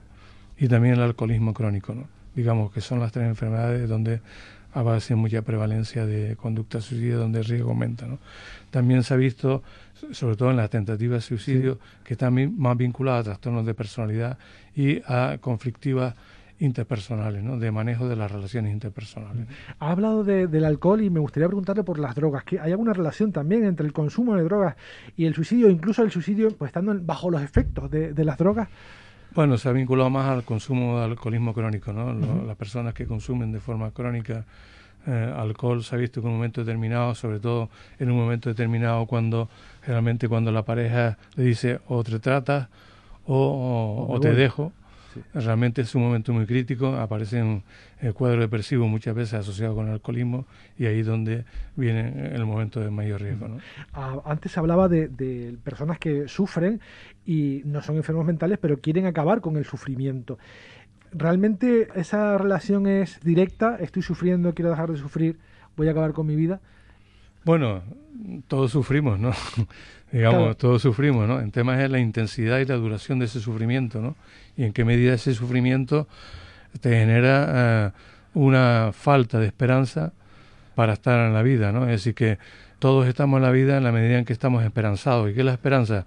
y 0.59 0.69
también 0.69 0.95
el 0.95 1.01
alcoholismo 1.01 1.55
crónico. 1.55 1.95
¿no? 1.95 2.09
Digamos 2.35 2.73
que 2.73 2.81
son 2.81 3.01
las 3.01 3.13
tres 3.13 3.27
enfermedades 3.27 3.89
donde 3.89 4.21
aparece 4.73 5.15
mucha 5.15 5.43
prevalencia 5.43 6.07
de 6.07 6.37
conducta 6.37 6.81
suicida, 6.81 7.17
donde 7.17 7.41
el 7.41 7.45
riesgo 7.45 7.71
aumenta. 7.71 8.07
¿no? 8.07 8.19
También 8.71 9.03
se 9.03 9.15
ha 9.15 9.17
visto, 9.17 9.63
sobre 10.13 10.37
todo 10.37 10.51
en 10.51 10.57
las 10.57 10.71
tentativas 10.71 11.23
de 11.23 11.29
suicidio, 11.29 11.79
que 12.05 12.15
están 12.15 12.59
más 12.59 12.77
vinculadas 12.77 13.21
a 13.21 13.25
trastornos 13.25 13.67
de 13.67 13.75
personalidad 13.75 14.39
y 14.75 15.03
a 15.07 15.39
conflictivas 15.41 16.15
interpersonales, 16.63 17.43
¿no? 17.43 17.59
de 17.59 17.73
manejo 17.73 18.09
de 18.09 18.15
las 18.15 18.31
relaciones 18.31 18.73
interpersonales. 18.73 19.47
Ha 19.81 19.91
hablado 19.91 20.23
del 20.23 20.65
alcohol 20.65 21.03
y 21.03 21.11
me 21.11 21.19
gustaría 21.19 21.49
preguntarle 21.49 21.83
por 21.83 21.99
las 21.99 22.15
drogas. 22.15 22.45
¿Hay 22.61 22.71
alguna 22.71 22.93
relación 22.93 23.33
también 23.33 23.65
entre 23.65 23.85
el 23.85 23.93
consumo 23.93 24.37
de 24.37 24.45
drogas 24.45 24.77
y 25.17 25.27
el 25.27 25.35
suicidio, 25.35 25.69
incluso 25.69 26.03
el 26.03 26.13
suicidio 26.13 26.57
pues, 26.57 26.69
estando 26.69 26.97
bajo 27.03 27.31
los 27.31 27.43
efectos 27.43 27.91
de, 27.91 28.25
las 28.25 28.39
drogas? 28.39 28.69
Bueno, 29.35 29.59
se 29.59 29.69
ha 29.69 29.73
vinculado 29.73 30.09
más 30.09 30.29
al 30.29 30.45
consumo 30.45 30.99
de 30.99 31.07
alcoholismo 31.07 31.53
crónico. 31.53 31.93
¿no? 31.93 32.15
Las 32.47 32.57
personas 32.57 32.95
que 32.95 33.07
consumen 33.07 33.51
de 33.51 33.59
forma 33.59 33.91
crónica 33.91 34.45
eh, 35.07 35.35
alcohol 35.37 35.83
se 35.83 35.97
ha 35.97 35.99
visto 35.99 36.21
que 36.21 36.29
en 36.29 36.33
un 36.33 36.39
momento 36.39 36.61
determinado, 36.61 37.17
sobre 37.17 37.41
todo 37.41 37.71
en 37.99 38.09
un 38.09 38.17
momento 38.17 38.49
determinado 38.51 39.07
cuando 39.07 39.49
generalmente 39.81 40.29
cuando 40.29 40.53
la 40.53 40.65
pareja 40.65 41.19
le 41.35 41.43
dice 41.43 41.81
o 41.89 42.05
te 42.05 42.21
tratas 42.21 42.69
o 43.25 44.19
te 44.21 44.33
dejo, 44.33 44.73
Realmente 45.35 45.83
es 45.83 45.95
un 45.95 46.03
momento 46.03 46.33
muy 46.33 46.47
crítico, 46.47 46.97
aparece 46.97 47.39
en 47.39 47.63
el 48.01 48.15
cuadro 48.15 48.41
depresivo 48.41 48.87
muchas 48.89 49.15
veces 49.15 49.35
asociado 49.35 49.75
con 49.75 49.87
el 49.87 49.95
alcoholismo 49.95 50.47
y 50.79 50.87
ahí 50.87 51.01
es 51.01 51.07
donde 51.07 51.45
viene 51.77 52.31
el 52.35 52.45
momento 52.45 52.81
de 52.81 52.91
mayor 52.91 53.23
riesgo. 53.23 53.49
¿no? 53.49 53.59
Ah, 53.93 54.21
antes 54.25 54.57
hablaba 54.59 54.89
de, 54.89 55.57
personas 55.63 55.99
que 55.99 56.29
sufren 56.29 56.81
y 57.25 57.63
no 57.65 57.83
son 57.83 57.97
enfermos 57.97 58.27
mentales, 58.27 58.59
pero 58.61 58.81
quieren 58.81 59.07
acabar 59.07 59.41
con 59.41 59.57
el 59.57 59.65
sufrimiento. 59.65 60.39
¿Realmente 61.13 61.89
esa 61.95 62.39
relación 62.39 62.87
es 62.87 63.21
directa? 63.21 63.77
¿Estoy 63.77 64.03
sufriendo, 64.03 64.55
quiero 64.55 64.71
dejar 64.71 64.91
de 64.91 64.97
sufrir, 64.97 65.39
voy 65.77 65.89
a 65.89 65.91
acabar 65.91 66.13
con 66.13 66.27
mi 66.27 66.37
vida? 66.37 66.61
Bueno, 67.45 67.83
todos 68.49 68.71
sufrimos, 68.71 69.19
¿no? 69.19 69.33
Digamos, 70.13 70.57
todos 70.59 70.83
sufrimos, 70.83 71.27
¿no? 71.27 71.41
En 71.41 71.51
temas 71.51 71.81
es 71.81 71.91
la 71.91 71.99
intensidad 71.99 72.59
y 72.59 72.67
la 72.67 72.77
duración 72.77 73.19
de 73.19 73.25
ese 73.25 73.41
sufrimiento, 73.41 74.01
¿no? 74.01 74.15
Y 74.57 74.65
en 74.65 74.73
qué 74.73 74.85
medida 74.85 75.15
ese 75.15 75.35
sufrimiento 75.35 76.07
te 76.81 76.91
genera 76.91 77.47
eh, 77.87 77.91
una 78.35 78.91
falta 78.93 79.39
de 79.39 79.47
esperanza 79.47 80.13
para 80.75 80.93
estar 80.93 81.27
en 81.27 81.35
la 81.35 81.43
vida, 81.43 81.73
¿no? 81.73 81.85
Es 81.85 81.91
decir, 81.91 82.15
que 82.15 82.39
todos 82.79 83.07
estamos 83.07 83.39
en 83.39 83.43
la 83.45 83.51
vida 83.51 83.77
en 83.77 83.85
la 83.85 83.93
medida 83.93 84.19
en 84.19 84.25
que 84.25 84.33
estamos 84.33 84.63
esperanzados. 84.65 85.31
¿Y 85.31 85.35
qué 85.35 85.41
es 85.41 85.47
la 85.47 85.53
esperanza? 85.53 86.07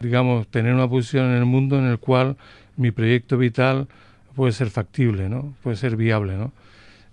Digamos, 0.00 0.48
tener 0.48 0.74
una 0.74 0.88
posición 0.88 1.26
en 1.26 1.36
el 1.36 1.44
mundo 1.44 1.78
en 1.78 1.86
el 1.86 1.98
cual 1.98 2.36
mi 2.76 2.90
proyecto 2.90 3.38
vital 3.38 3.86
puede 4.34 4.52
ser 4.52 4.70
factible, 4.70 5.28
¿no? 5.28 5.54
Puede 5.62 5.76
ser 5.76 5.96
viable, 5.96 6.36
¿no? 6.36 6.52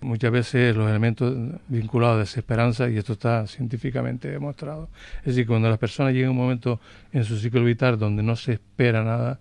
Muchas 0.01 0.31
veces 0.31 0.75
los 0.75 0.89
elementos 0.89 1.33
vinculados 1.67 2.17
a 2.17 2.19
desesperanza, 2.19 2.89
y 2.89 2.97
esto 2.97 3.13
está 3.13 3.47
científicamente 3.47 4.29
demostrado, 4.29 4.89
es 5.19 5.27
decir, 5.27 5.47
cuando 5.47 5.69
las 5.69 5.77
personas 5.77 6.13
llegan 6.13 6.29
a 6.29 6.31
un 6.31 6.37
momento 6.37 6.79
en 7.13 7.23
su 7.23 7.37
ciclo 7.37 7.63
vital 7.63 7.97
donde 7.97 8.23
no 8.23 8.35
se 8.35 8.53
espera 8.53 9.03
nada, 9.03 9.39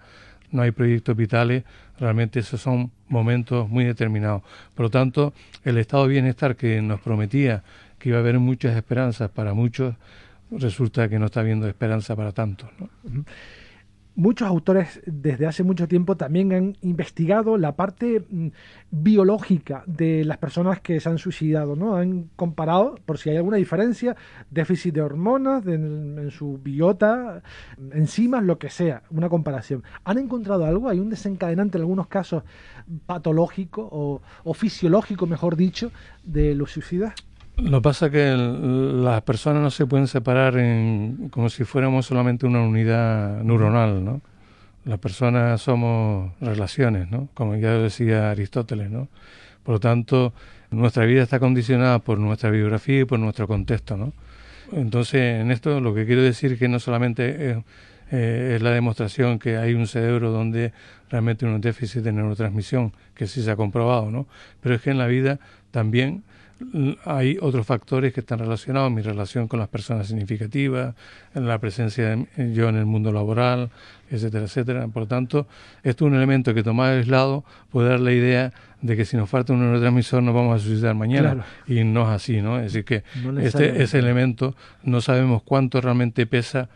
no 0.52 0.62
hay 0.62 0.70
proyectos 0.70 1.16
vitales, 1.16 1.64
realmente 1.98 2.40
esos 2.40 2.60
son 2.60 2.90
momentos 3.08 3.68
muy 3.68 3.84
determinados. 3.84 4.42
Por 4.74 4.84
lo 4.84 4.90
tanto, 4.90 5.32
el 5.64 5.78
estado 5.78 6.04
de 6.04 6.14
bienestar 6.14 6.56
que 6.56 6.80
nos 6.82 7.00
prometía 7.00 7.62
que 7.98 8.08
iba 8.08 8.18
a 8.18 8.20
haber 8.20 8.38
muchas 8.38 8.76
esperanzas 8.76 9.30
para 9.30 9.54
muchos, 9.54 9.94
resulta 10.50 11.08
que 11.08 11.18
no 11.18 11.26
está 11.26 11.40
habiendo 11.40 11.68
esperanza 11.68 12.16
para 12.16 12.32
tantos. 12.32 12.68
Muchos 14.14 14.48
autores 14.48 15.00
desde 15.06 15.46
hace 15.46 15.62
mucho 15.62 15.88
tiempo 15.88 16.16
también 16.16 16.52
han 16.52 16.76
investigado 16.82 17.56
la 17.56 17.76
parte 17.76 18.24
mm, 18.28 18.48
biológica 18.90 19.84
de 19.86 20.24
las 20.24 20.38
personas 20.38 20.80
que 20.80 21.00
se 21.00 21.08
han 21.08 21.18
suicidado, 21.18 21.76
¿no? 21.76 21.96
Han 21.96 22.30
comparado, 22.36 22.96
por 23.06 23.18
si 23.18 23.30
hay 23.30 23.36
alguna 23.36 23.56
diferencia, 23.56 24.16
déficit 24.50 24.94
de 24.94 25.02
hormonas 25.02 25.66
en, 25.66 26.30
su 26.30 26.58
biota, 26.58 27.42
enzimas, 27.92 28.44
lo 28.44 28.58
que 28.58 28.70
sea, 28.70 29.02
una 29.10 29.28
comparación. 29.28 29.82
¿Han 30.04 30.18
encontrado 30.18 30.64
algo? 30.64 30.88
¿Hay 30.88 30.98
un 30.98 31.10
desencadenante 31.10 31.78
en 31.78 31.82
algunos 31.82 32.08
casos 32.08 32.42
patológico 33.06 33.88
o, 33.90 34.22
o 34.44 34.54
fisiológico, 34.54 35.26
mejor 35.26 35.56
dicho, 35.56 35.92
de 36.24 36.54
los 36.54 36.72
suicidas? 36.72 37.14
Lo 37.62 37.82
pasa 37.82 38.10
que 38.10 38.34
las 38.36 39.22
personas 39.22 39.62
no 39.62 39.70
se 39.70 39.86
pueden 39.86 40.06
separar 40.06 40.56
en, 40.56 41.28
como 41.30 41.50
si 41.50 41.64
fuéramos 41.64 42.06
solamente 42.06 42.46
una 42.46 42.62
unidad 42.62 43.42
neuronal, 43.42 44.04
¿no? 44.04 44.22
Las 44.84 44.98
personas 44.98 45.60
somos 45.60 46.32
relaciones, 46.40 47.10
¿no? 47.10 47.28
Como 47.34 47.56
ya 47.56 47.72
decía 47.72 48.30
Aristóteles, 48.30 48.90
¿no? 48.90 49.08
Por 49.62 49.74
lo 49.74 49.80
tanto, 49.80 50.32
nuestra 50.70 51.04
vida 51.04 51.22
está 51.22 51.38
condicionada 51.38 51.98
por 51.98 52.18
nuestra 52.18 52.50
biografía 52.50 53.00
y 53.00 53.04
por 53.04 53.18
nuestro 53.18 53.46
contexto, 53.46 53.96
¿no? 53.96 54.12
Entonces, 54.72 55.40
en 55.40 55.50
esto 55.50 55.80
lo 55.80 55.94
que 55.94 56.06
quiero 56.06 56.22
decir 56.22 56.52
es 56.52 56.58
que 56.58 56.68
no 56.68 56.78
solamente 56.78 57.50
es, 57.50 57.56
eh, 58.10 58.54
es 58.56 58.62
la 58.62 58.70
demostración 58.70 59.38
que 59.38 59.58
hay 59.58 59.74
un 59.74 59.86
cerebro 59.86 60.30
donde 60.30 60.72
realmente 61.10 61.44
hay 61.44 61.52
un 61.52 61.60
déficit 61.60 62.02
de 62.02 62.12
neurotransmisión, 62.12 62.92
que 63.14 63.26
sí 63.26 63.42
se 63.42 63.50
ha 63.50 63.56
comprobado, 63.56 64.10
¿no? 64.10 64.26
Pero 64.62 64.76
es 64.76 64.80
que 64.82 64.90
en 64.90 64.98
la 64.98 65.08
vida 65.08 65.40
también 65.72 66.22
hay 67.04 67.38
otros 67.40 67.66
factores 67.66 68.12
que 68.12 68.20
están 68.20 68.38
relacionados, 68.38 68.90
mi 68.92 69.02
relación 69.02 69.48
con 69.48 69.58
las 69.58 69.68
personas 69.68 70.06
significativas, 70.06 70.94
la 71.34 71.58
presencia 71.58 72.16
de 72.16 72.52
yo 72.52 72.68
en 72.68 72.76
el 72.76 72.86
mundo 72.86 73.12
laboral, 73.12 73.70
etcétera, 74.10 74.44
etcétera. 74.44 74.88
Por 74.88 75.04
lo 75.04 75.06
tanto, 75.08 75.46
esto 75.82 76.04
es 76.04 76.10
un 76.10 76.16
elemento 76.16 76.52
que 76.54 76.62
tomado 76.62 76.98
aislado 76.98 77.44
puede 77.70 77.90
dar 77.90 78.00
la 78.00 78.12
idea 78.12 78.52
de 78.82 78.96
que 78.96 79.04
si 79.04 79.16
nos 79.16 79.28
falta 79.28 79.52
un 79.52 79.60
neurotransmisor 79.60 80.22
nos 80.22 80.34
vamos 80.34 80.60
a 80.60 80.64
suicidar 80.64 80.94
mañana. 80.94 81.44
Y 81.66 81.84
no 81.84 82.02
es 82.02 82.08
así, 82.08 82.40
¿no? 82.40 82.58
Es 82.58 82.72
decir, 82.72 82.84
que 82.84 83.02
este, 83.40 83.82
ese 83.82 83.98
elemento 83.98 84.54
no 84.82 85.00
sabemos 85.00 85.42
cuánto 85.42 85.80
realmente 85.80 86.26
pesa 86.26 86.68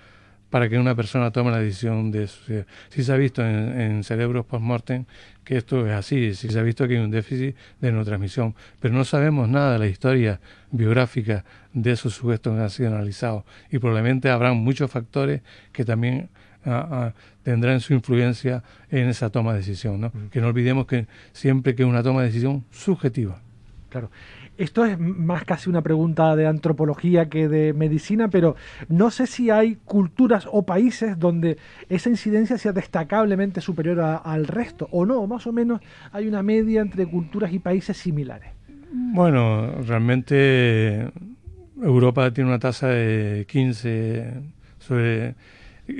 para 0.55 0.69
que 0.69 0.79
una 0.79 0.95
persona 0.95 1.33
tome 1.33 1.51
la 1.51 1.59
decisión 1.59 2.13
de 2.13 2.29
suicidar. 2.29 2.67
Si 2.89 3.03
se 3.03 3.13
ha 3.13 3.17
visto 3.17 3.45
en, 3.45 3.81
en 3.81 4.05
cerebros 4.05 4.47
post-mortem 4.47 5.05
que 5.43 5.57
esto 5.57 5.85
es 5.85 5.93
así, 5.93 6.33
si 6.37 6.49
se 6.49 6.57
ha 6.61 6.63
visto 6.63 6.87
que 6.87 6.95
hay 6.95 7.01
un 7.01 7.11
déficit 7.11 7.57
de 7.81 7.91
neurotransmisión, 7.91 8.55
pero 8.79 8.95
no 8.95 9.05
sabemos 9.05 9.49
nada 9.49 9.73
de 9.73 9.79
la 9.81 9.89
historia 9.89 10.39
biográfica 10.71 11.45
de 11.73 11.91
esos 11.91 12.15
sujetos 12.15 12.55
que 12.55 12.63
han 12.63 12.71
sido 12.71 12.91
analizados 12.91 13.43
y 13.69 13.81
probablemente 13.81 14.31
habrá 14.31 14.53
muchos 14.53 14.89
factores 14.93 15.43
que 15.73 15.85
también 15.85 16.29
ah, 16.65 16.89
ah, 16.89 17.13
tendrán 17.43 17.81
su 17.81 17.93
influencia 17.93 18.63
en 18.93 19.09
esa 19.09 19.31
toma 19.31 19.55
de 19.55 19.59
decisión, 19.59 20.01
¿no? 20.01 20.13
Que 20.31 20.41
no 20.41 20.47
olvidemos 20.47 20.87
que 20.87 21.09
siempre 21.33 21.75
que 21.75 21.83
es 21.83 21.89
una 21.89 22.05
toma 22.05 22.21
de 22.21 22.29
decisión 22.29 22.65
subjetiva. 22.71 23.43
Claro. 23.89 24.09
Esto 24.57 24.85
es 24.85 24.99
más 24.99 25.45
casi 25.45 25.69
una 25.69 25.83
pregunta 25.83 26.37
de 26.37 26.47
antropología 26.47 27.29
que 27.29 27.49
de 27.49 27.73
medicina, 27.73 28.29
pero 28.29 28.55
no 28.89 29.11
sé 29.11 29.27
si 29.27 29.51
hay 29.51 29.77
culturas 29.85 30.47
o 30.51 30.65
países 30.65 31.19
donde 31.19 31.59
esa 31.89 32.09
incidencia 32.09 32.57
sea 32.57 32.73
destacablemente 32.73 33.61
superior 33.61 34.01
al 34.01 34.47
resto, 34.47 34.89
o 34.93 35.05
no, 35.07 35.27
más 35.27 35.47
o 35.49 35.53
menos 35.53 35.81
hay 36.13 36.29
una 36.29 36.43
media 36.43 36.83
entre 36.83 37.07
culturas 37.07 37.53
y 37.53 37.59
países 37.59 37.97
similares. 37.97 38.51
Bueno, 38.93 39.73
realmente 39.83 41.11
Europa 41.83 42.31
tiene 42.33 42.51
una 42.51 42.61
tasa 42.61 42.89
de 42.89 43.47
15 43.49 44.35
sobre 44.79 45.35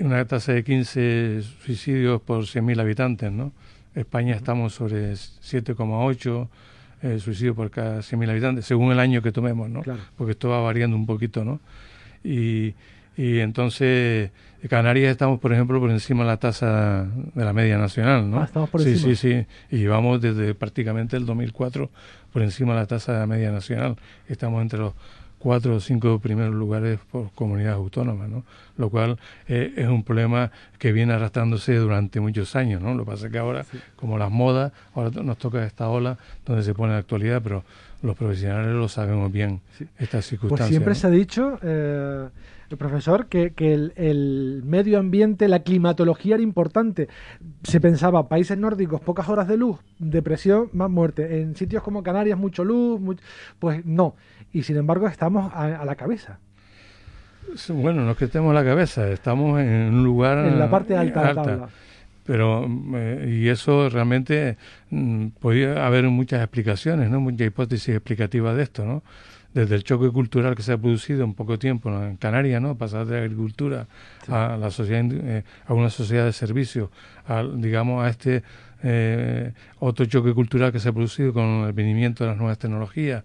una 0.01 0.25
tasa 0.27 0.53
de 0.53 0.63
15 0.63 1.43
suicidios 1.43 2.23
por 2.23 2.45
100.000 2.45 2.81
habitantes, 2.81 3.33
¿no? 3.33 3.53
España 3.95 4.35
estamos 4.35 4.75
sobre 4.75 5.13
7,8 5.13 6.49
eh, 7.05 7.21
suicidios 7.21 7.55
por 7.55 7.71
cada 7.71 7.99
100.000 7.99 8.31
habitantes, 8.31 8.65
según 8.65 8.91
el 8.91 8.99
año 8.99 9.21
que 9.21 9.31
tomemos, 9.31 9.69
¿no? 9.69 9.83
Porque 10.17 10.33
esto 10.33 10.49
va 10.49 10.61
variando 10.61 10.97
un 10.97 11.05
poquito, 11.05 11.45
¿no? 11.45 11.61
Y, 12.25 12.75
y 13.17 13.41
entonces 13.41 14.31
Canarias 14.69 15.11
estamos, 15.11 15.39
por 15.39 15.53
ejemplo, 15.53 15.79
por 15.79 15.91
encima 15.91 16.23
de 16.23 16.31
la 16.31 16.39
tasa 16.39 17.07
de 17.35 17.45
la 17.45 17.53
media 17.53 17.77
nacional, 17.77 18.31
¿no? 18.31 18.41
Ah, 18.41 18.45
estamos 18.45 18.71
por 18.71 18.81
sí, 18.81 18.93
encima. 18.93 19.15
Sí, 19.15 19.47
sí, 19.71 19.77
Y 19.77 19.87
vamos 19.87 20.23
desde 20.23 20.55
prácticamente 20.55 21.19
el 21.19 21.27
2004 21.27 21.91
por 22.33 22.43
encima 22.43 22.73
de 22.73 22.81
la 22.81 22.87
tasa 22.87 23.13
de 23.13 23.19
la 23.19 23.27
media 23.27 23.53
nacional. 23.53 23.97
Estamos 24.27 24.63
entre 24.63 24.79
los 24.79 24.95
cuatro 25.45 25.77
o 25.77 25.81
cinco 25.81 26.19
primeros 26.21 26.55
lugares 26.55 26.99
por 27.13 27.31
comunidades 27.33 27.77
autónomas, 27.77 28.31
¿no? 28.31 28.45
Lo 28.79 28.89
cual 28.89 29.19
eh, 29.47 29.75
es 29.77 29.87
un 29.89 30.03
problema 30.03 30.51
que 30.79 30.91
viene 30.91 31.13
arrastrándose 31.13 31.77
durante 31.77 32.19
muchos 32.19 32.57
años, 32.57 32.81
¿no? 32.81 32.95
Lo 32.95 33.05
que 33.05 33.11
pasa 33.11 33.27
es 33.27 33.33
que 33.33 33.39
ahora, 33.39 33.67
como 33.95 34.17
las 34.17 34.31
modas, 34.31 34.73
ahora 34.95 35.11
nos 35.23 35.37
toca 35.37 35.63
esta 35.67 35.91
ola 35.91 36.17
donde 36.47 36.63
se 36.63 36.73
pone 36.73 36.95
la 36.95 36.99
actualidad, 37.01 37.43
pero 37.43 37.63
los 38.01 38.17
profesionales 38.17 38.75
lo 38.75 38.89
sabemos 38.89 39.31
bien, 39.31 39.61
estas 39.99 40.25
circunstancias. 40.25 40.69
Pues 40.69 40.69
siempre 40.71 40.95
se 40.95 41.07
ha 41.09 41.11
dicho, 41.11 41.59
eh, 41.63 42.27
el 42.71 42.77
profesor, 42.79 43.27
que, 43.27 43.53
que 43.53 43.75
el, 43.75 43.93
el, 43.97 44.63
medio 44.65 44.99
ambiente, 44.99 45.47
la 45.47 45.59
climatología 45.59 46.37
era 46.37 46.43
importante. 46.43 47.09
Se 47.65 47.83
pensaba, 47.83 48.29
países 48.29 48.57
nórdicos, 48.57 49.03
pocas 49.03 49.29
horas 49.29 49.47
de 49.47 49.59
luz, 49.59 49.77
depresión, 49.99 50.71
más 50.73 50.89
muerte. 50.89 51.43
En 51.43 51.55
sitios 51.55 51.83
como 51.83 52.03
Canarias, 52.03 52.39
mucho 52.39 52.65
luz, 52.65 52.99
pues 53.59 53.85
no 53.85 54.15
y 54.55 54.63
sin 54.63 54.77
embargo 54.77 55.09
estamos 55.09 55.53
a, 55.53 55.81
a, 55.81 55.85
la 55.85 55.97
cabeza. 55.97 56.39
Bueno, 57.69 58.03
no 58.05 58.13
es 58.13 58.17
que 58.17 58.25
estemos 58.25 58.53
a 58.53 58.55
la 58.55 58.65
cabeza, 58.65 59.11
estamos 59.11 59.61
en 59.61 59.93
un 59.93 60.05
lugar... 60.05 60.47
En 60.47 60.59
la 60.59 60.71
parte 60.71 60.97
alta, 60.97 61.21
de 61.21 61.27
la 61.27 61.35
tabla. 61.35 61.69
Pero, 62.25 62.67
eh, 62.95 63.41
y 63.43 63.49
eso 63.49 63.91
realmente 63.91 64.57
mm, 64.91 65.27
podría 65.41 65.85
haber 65.87 66.05
muchas 66.05 66.41
explicaciones, 66.41 67.11
¿no? 67.11 67.21
Muchas 67.21 67.49
hipótesis 67.49 67.95
explicativas 67.95 68.57
de 68.57 68.63
esto, 68.63 68.85
¿no? 68.87 69.03
Desde 69.53 69.75
el 69.75 69.85
choque 69.85 70.09
cultural 70.11 70.55
que 70.55 70.63
se 70.63 70.73
ha 70.73 70.79
producido 70.79 71.23
en 71.23 71.35
poco 71.35 71.59
tiempo 71.59 71.91
¿no? 71.91 72.05
en 72.05 72.17
Canarias, 72.17 72.63
¿no? 72.63 72.77
Pasar 72.77 73.07
de 73.07 73.19
la 73.19 73.23
agricultura 73.25 73.87
sí. 74.25 74.33
a 74.33 74.57
la 74.57 74.71
sociedad, 74.71 75.05
eh, 75.13 75.45
a 75.67 75.75
una 75.75 75.91
sociedad 75.91 76.25
de 76.25 76.33
servicios, 76.33 76.91
a, 77.27 77.43
digamos, 77.43 78.05
a 78.05 78.09
este 78.09 78.43
eh, 78.83 79.53
otro 79.79 80.07
choque 80.07 80.33
cultural 80.33 80.73
que 80.73 80.81
se 80.81 80.89
ha 80.89 80.93
producido 80.93 81.33
con 81.33 81.65
el 81.67 81.73
venimiento 81.73 82.25
de 82.25 82.31
las 82.31 82.39
nuevas 82.39 82.59
tecnologías, 82.59 83.25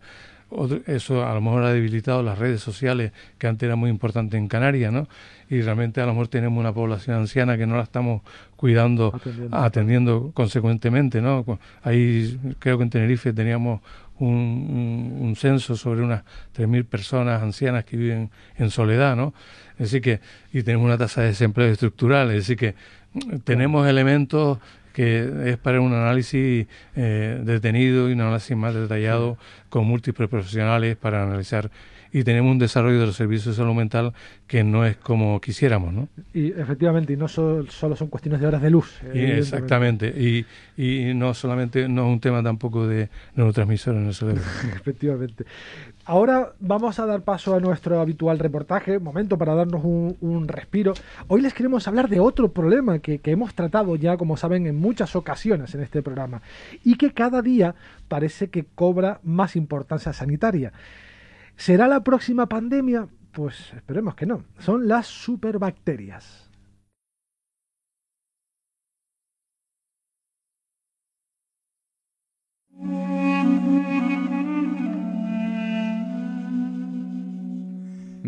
otro, 0.49 0.81
eso 0.87 1.25
a 1.25 1.33
lo 1.33 1.41
mejor 1.41 1.63
ha 1.63 1.73
debilitado 1.73 2.23
las 2.23 2.37
redes 2.37 2.61
sociales, 2.61 3.11
que 3.37 3.47
antes 3.47 3.67
era 3.67 3.75
muy 3.75 3.89
importante 3.89 4.37
en 4.37 4.47
Canarias, 4.47 4.91
¿no? 4.91 5.07
Y 5.49 5.61
realmente 5.61 6.01
a 6.01 6.05
lo 6.05 6.13
mejor 6.13 6.27
tenemos 6.27 6.59
una 6.59 6.73
población 6.73 7.17
anciana 7.17 7.57
que 7.57 7.65
no 7.65 7.77
la 7.77 7.83
estamos 7.83 8.21
cuidando, 8.55 9.13
atendiendo, 9.15 9.57
atendiendo 9.57 10.31
consecuentemente, 10.33 11.21
¿no? 11.21 11.45
Ahí 11.83 12.39
creo 12.59 12.77
que 12.77 12.83
en 12.83 12.89
Tenerife 12.89 13.33
teníamos 13.33 13.81
un, 14.19 14.29
un, 14.29 15.17
un 15.21 15.35
censo 15.35 15.75
sobre 15.75 16.01
unas 16.01 16.23
3.000 16.55 16.85
personas 16.85 17.41
ancianas 17.41 17.85
que 17.85 17.97
viven 17.97 18.29
en 18.57 18.69
soledad, 18.69 19.15
¿no? 19.15 19.33
Decir 19.77 20.01
que, 20.01 20.19
y 20.51 20.63
tenemos 20.63 20.85
una 20.85 20.97
tasa 20.97 21.21
de 21.21 21.27
desempleo 21.27 21.71
estructural, 21.71 22.29
es 22.29 22.35
decir 22.47 22.57
que 22.57 22.75
tenemos 23.43 23.87
elementos 23.87 24.59
que 24.99 25.51
es 25.51 25.57
para 25.57 25.79
un 25.79 25.93
análisis 25.93 26.67
eh, 26.93 27.41
detenido 27.45 28.09
y 28.09 28.11
un 28.11 28.19
análisis 28.19 28.57
más 28.57 28.75
detallado 28.75 29.37
con 29.69 29.85
múltiples 29.85 30.27
profesionales 30.27 30.97
para 30.97 31.23
analizar 31.23 31.71
y 32.11 32.23
tenemos 32.23 32.51
un 32.51 32.59
desarrollo 32.59 32.99
de 32.99 33.05
los 33.07 33.15
servicios 33.15 33.55
de 33.55 33.61
salud 33.61 33.75
mental 33.75 34.13
que 34.47 34.63
no 34.63 34.85
es 34.85 34.97
como 34.97 35.39
quisiéramos, 35.41 35.93
¿no? 35.93 36.07
Y 36.33 36.47
efectivamente, 36.51 37.13
y 37.13 37.17
no 37.17 37.27
solo, 37.27 37.69
solo 37.69 37.95
son 37.95 38.07
cuestiones 38.07 38.41
de 38.41 38.47
horas 38.47 38.61
de 38.61 38.69
luz. 38.69 38.99
Y 39.13 39.19
exactamente, 39.19 40.07
y, 40.07 40.45
y 40.77 41.13
no 41.13 41.33
solamente, 41.33 41.87
no 41.87 42.07
es 42.07 42.13
un 42.13 42.19
tema 42.19 42.41
tampoco 42.41 42.87
de 42.87 43.09
neurotransmisores 43.35 44.01
en 44.01 44.07
el 44.07 44.13
cerebro. 44.13 44.41
efectivamente. 44.75 45.45
Ahora 46.05 46.53
vamos 46.59 46.97
a 46.99 47.05
dar 47.05 47.21
paso 47.21 47.55
a 47.55 47.59
nuestro 47.59 47.99
habitual 47.99 48.39
reportaje, 48.39 48.97
momento 48.97 49.37
para 49.37 49.53
darnos 49.53 49.83
un, 49.83 50.17
un 50.21 50.47
respiro. 50.47 50.93
Hoy 51.27 51.41
les 51.41 51.53
queremos 51.53 51.87
hablar 51.87 52.09
de 52.09 52.19
otro 52.19 52.51
problema 52.51 52.97
que, 52.97 53.19
que 53.19 53.31
hemos 53.31 53.53
tratado 53.53 53.95
ya, 53.95 54.17
como 54.17 54.35
saben, 54.35 54.65
en 54.65 54.75
muchas 54.75 55.15
ocasiones 55.15 55.75
en 55.75 55.81
este 55.81 56.01
programa 56.01 56.41
y 56.83 56.95
que 56.95 57.11
cada 57.11 57.43
día 57.43 57.75
parece 58.07 58.49
que 58.49 58.65
cobra 58.75 59.19
más 59.23 59.55
importancia 59.55 60.13
sanitaria. 60.13 60.73
¿Será 61.59 61.89
la 61.89 62.05
próxima 62.05 62.47
pandemia? 62.47 63.09
Pues 63.33 63.73
esperemos 63.73 64.15
que 64.15 64.25
no. 64.25 64.45
Son 64.59 64.87
las 64.87 65.07
superbacterias. 65.07 66.49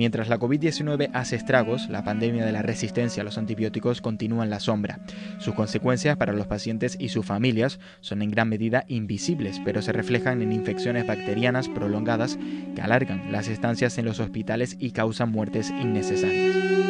Mientras 0.02 0.30
la 0.30 0.40
COVID-19 0.40 1.12
hace 1.14 1.36
estragos, 1.36 1.88
la 1.88 2.04
pandemia 2.04 2.44
de 2.44 2.52
la 2.52 2.64
resistencia 2.64 3.22
a 3.22 3.24
los 3.24 3.38
antibióticos 3.38 4.02
continúa 4.02 4.44
en 4.44 4.50
la 4.50 4.60
sombra. 4.60 5.00
Sus 5.38 5.54
consecuencias 5.54 6.18
para 6.18 6.34
los 6.34 6.48
pacientes 6.48 6.98
y 7.00 7.10
sus 7.10 7.24
familias 7.24 7.80
son 8.00 8.24
en 8.24 8.32
gran 8.32 8.50
medida 8.50 8.84
invisibles, 8.88 9.62
pero 9.64 9.84
se 9.84 9.92
reflejan 9.92 10.42
en 10.42 10.54
infecciones 10.54 11.06
bacterianas 11.06 11.70
prolongadas 11.70 12.40
que 12.74 12.82
alargan 12.82 13.32
las 13.32 13.48
estancias 13.48 14.00
en 14.00 14.06
los 14.06 14.20
hospitales 14.20 14.76
y 14.80 14.90
causan 14.90 15.30
muertes 15.30 15.70
innecesarias. 15.70 16.81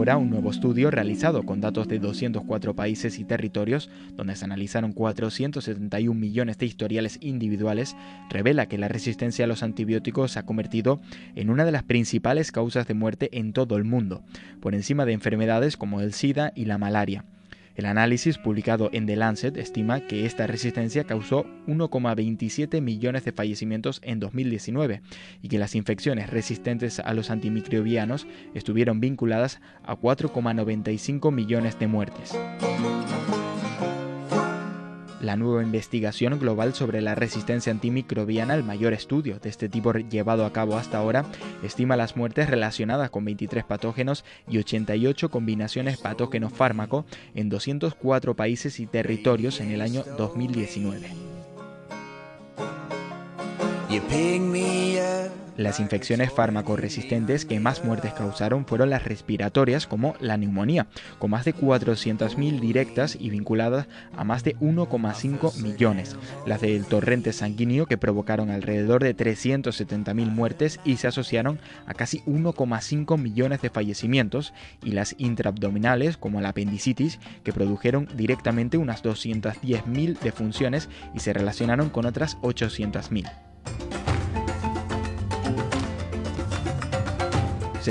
Ahora 0.00 0.16
un 0.16 0.30
nuevo 0.30 0.50
estudio 0.50 0.90
realizado 0.90 1.42
con 1.42 1.60
datos 1.60 1.86
de 1.86 1.98
204 1.98 2.74
países 2.74 3.18
y 3.18 3.24
territorios, 3.24 3.90
donde 4.16 4.34
se 4.34 4.46
analizaron 4.46 4.94
471 4.94 6.18
millones 6.18 6.56
de 6.56 6.64
historiales 6.64 7.18
individuales, 7.20 7.94
revela 8.30 8.64
que 8.64 8.78
la 8.78 8.88
resistencia 8.88 9.44
a 9.44 9.46
los 9.46 9.62
antibióticos 9.62 10.32
se 10.32 10.38
ha 10.38 10.46
convertido 10.46 11.02
en 11.34 11.50
una 11.50 11.66
de 11.66 11.72
las 11.72 11.82
principales 11.82 12.50
causas 12.50 12.88
de 12.88 12.94
muerte 12.94 13.28
en 13.38 13.52
todo 13.52 13.76
el 13.76 13.84
mundo, 13.84 14.22
por 14.62 14.74
encima 14.74 15.04
de 15.04 15.12
enfermedades 15.12 15.76
como 15.76 16.00
el 16.00 16.14
SIDA 16.14 16.54
y 16.56 16.64
la 16.64 16.78
malaria. 16.78 17.26
El 17.74 17.86
análisis 17.86 18.38
publicado 18.38 18.90
en 18.92 19.06
The 19.06 19.16
Lancet 19.16 19.56
estima 19.56 20.00
que 20.00 20.26
esta 20.26 20.46
resistencia 20.46 21.04
causó 21.04 21.44
1,27 21.66 22.80
millones 22.80 23.24
de 23.24 23.32
fallecimientos 23.32 24.00
en 24.04 24.20
2019 24.20 25.02
y 25.42 25.48
que 25.48 25.58
las 25.58 25.74
infecciones 25.74 26.30
resistentes 26.30 26.98
a 26.98 27.14
los 27.14 27.30
antimicrobianos 27.30 28.26
estuvieron 28.54 29.00
vinculadas 29.00 29.60
a 29.84 29.96
4,95 29.96 31.32
millones 31.32 31.78
de 31.78 31.86
muertes. 31.86 32.36
La 35.20 35.36
nueva 35.36 35.62
investigación 35.62 36.38
global 36.38 36.74
sobre 36.74 37.02
la 37.02 37.14
resistencia 37.14 37.70
antimicrobiana, 37.70 38.54
el 38.54 38.64
mayor 38.64 38.94
estudio 38.94 39.38
de 39.38 39.50
este 39.50 39.68
tipo 39.68 39.92
llevado 39.92 40.46
a 40.46 40.52
cabo 40.52 40.76
hasta 40.76 40.98
ahora, 40.98 41.26
estima 41.62 41.96
las 41.96 42.16
muertes 42.16 42.48
relacionadas 42.48 43.10
con 43.10 43.26
23 43.26 43.64
patógenos 43.64 44.24
y 44.48 44.58
88 44.58 45.30
combinaciones 45.30 45.98
patógeno-fármaco 45.98 47.04
en 47.34 47.50
204 47.50 48.34
países 48.34 48.80
y 48.80 48.86
territorios 48.86 49.60
en 49.60 49.72
el 49.72 49.82
año 49.82 50.04
2019. 50.16 51.10
Las 55.60 55.78
infecciones 55.78 56.32
fármaco-resistentes 56.32 57.44
que 57.44 57.60
más 57.60 57.84
muertes 57.84 58.14
causaron 58.14 58.64
fueron 58.64 58.88
las 58.88 59.04
respiratorias, 59.04 59.86
como 59.86 60.14
la 60.18 60.38
neumonía, 60.38 60.86
con 61.18 61.32
más 61.32 61.44
de 61.44 61.54
400.000 61.54 62.60
directas 62.60 63.14
y 63.20 63.28
vinculadas 63.28 63.86
a 64.16 64.24
más 64.24 64.42
de 64.42 64.56
1,5 64.56 65.60
millones. 65.60 66.16
Las 66.46 66.62
del 66.62 66.86
torrente 66.86 67.34
sanguíneo, 67.34 67.84
que 67.84 67.98
provocaron 67.98 68.48
alrededor 68.48 69.02
de 69.02 69.14
370.000 69.14 70.30
muertes 70.30 70.80
y 70.82 70.96
se 70.96 71.08
asociaron 71.08 71.60
a 71.84 71.92
casi 71.92 72.20
1,5 72.20 73.18
millones 73.18 73.60
de 73.60 73.68
fallecimientos. 73.68 74.54
Y 74.82 74.92
las 74.92 75.14
intraabdominales, 75.18 76.16
como 76.16 76.40
la 76.40 76.48
apendicitis, 76.48 77.18
que 77.44 77.52
produjeron 77.52 78.08
directamente 78.16 78.78
unas 78.78 79.04
210.000 79.04 80.20
defunciones 80.20 80.88
y 81.14 81.20
se 81.20 81.34
relacionaron 81.34 81.90
con 81.90 82.06
otras 82.06 82.38
800.000. 82.38 83.49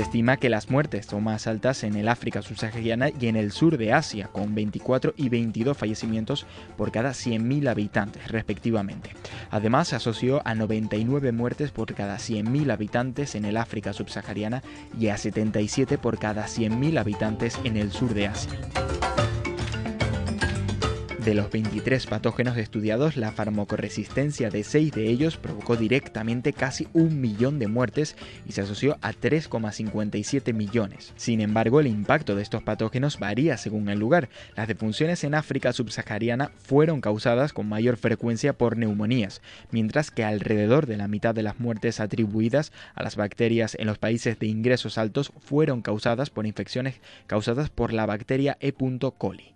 Se 0.00 0.04
estima 0.04 0.38
que 0.38 0.48
las 0.48 0.70
muertes 0.70 1.04
son 1.04 1.24
más 1.24 1.46
altas 1.46 1.84
en 1.84 1.94
el 1.94 2.08
África 2.08 2.40
subsahariana 2.40 3.10
y 3.10 3.26
en 3.26 3.36
el 3.36 3.52
sur 3.52 3.76
de 3.76 3.92
Asia, 3.92 4.28
con 4.32 4.54
24 4.54 5.12
y 5.14 5.28
22 5.28 5.76
fallecimientos 5.76 6.46
por 6.78 6.90
cada 6.90 7.10
100.000 7.10 7.68
habitantes, 7.68 8.26
respectivamente. 8.28 9.10
Además, 9.50 9.88
se 9.88 9.96
asoció 9.96 10.40
a 10.46 10.54
99 10.54 11.32
muertes 11.32 11.70
por 11.70 11.92
cada 11.92 12.16
100.000 12.16 12.72
habitantes 12.72 13.34
en 13.34 13.44
el 13.44 13.58
África 13.58 13.92
subsahariana 13.92 14.62
y 14.98 15.08
a 15.08 15.18
77 15.18 15.98
por 15.98 16.18
cada 16.18 16.46
100.000 16.46 16.98
habitantes 16.98 17.60
en 17.64 17.76
el 17.76 17.92
sur 17.92 18.14
de 18.14 18.28
Asia. 18.28 18.58
De 21.24 21.34
los 21.34 21.50
23 21.50 22.06
patógenos 22.06 22.56
estudiados, 22.56 23.18
la 23.18 23.30
farmacoresistencia 23.30 24.48
de 24.48 24.64
6 24.64 24.92
de 24.92 25.10
ellos 25.10 25.36
provocó 25.36 25.76
directamente 25.76 26.54
casi 26.54 26.88
un 26.94 27.20
millón 27.20 27.58
de 27.58 27.68
muertes 27.68 28.16
y 28.48 28.52
se 28.52 28.62
asoció 28.62 28.96
a 29.02 29.12
3,57 29.12 30.54
millones. 30.54 31.12
Sin 31.16 31.42
embargo, 31.42 31.80
el 31.80 31.88
impacto 31.88 32.34
de 32.36 32.42
estos 32.42 32.62
patógenos 32.62 33.18
varía 33.18 33.58
según 33.58 33.90
el 33.90 33.98
lugar. 33.98 34.30
Las 34.56 34.66
defunciones 34.66 35.22
en 35.22 35.34
África 35.34 35.74
subsahariana 35.74 36.52
fueron 36.56 37.02
causadas 37.02 37.52
con 37.52 37.68
mayor 37.68 37.98
frecuencia 37.98 38.54
por 38.54 38.78
neumonías, 38.78 39.42
mientras 39.70 40.10
que 40.10 40.24
alrededor 40.24 40.86
de 40.86 40.96
la 40.96 41.06
mitad 41.06 41.34
de 41.34 41.42
las 41.42 41.60
muertes 41.60 42.00
atribuidas 42.00 42.72
a 42.94 43.02
las 43.02 43.16
bacterias 43.16 43.76
en 43.78 43.88
los 43.88 43.98
países 43.98 44.38
de 44.38 44.46
ingresos 44.46 44.96
altos 44.96 45.34
fueron 45.38 45.82
causadas 45.82 46.30
por 46.30 46.46
infecciones 46.46 46.98
causadas 47.26 47.68
por 47.68 47.92
la 47.92 48.06
bacteria 48.06 48.56
E. 48.60 48.72
coli. 49.18 49.54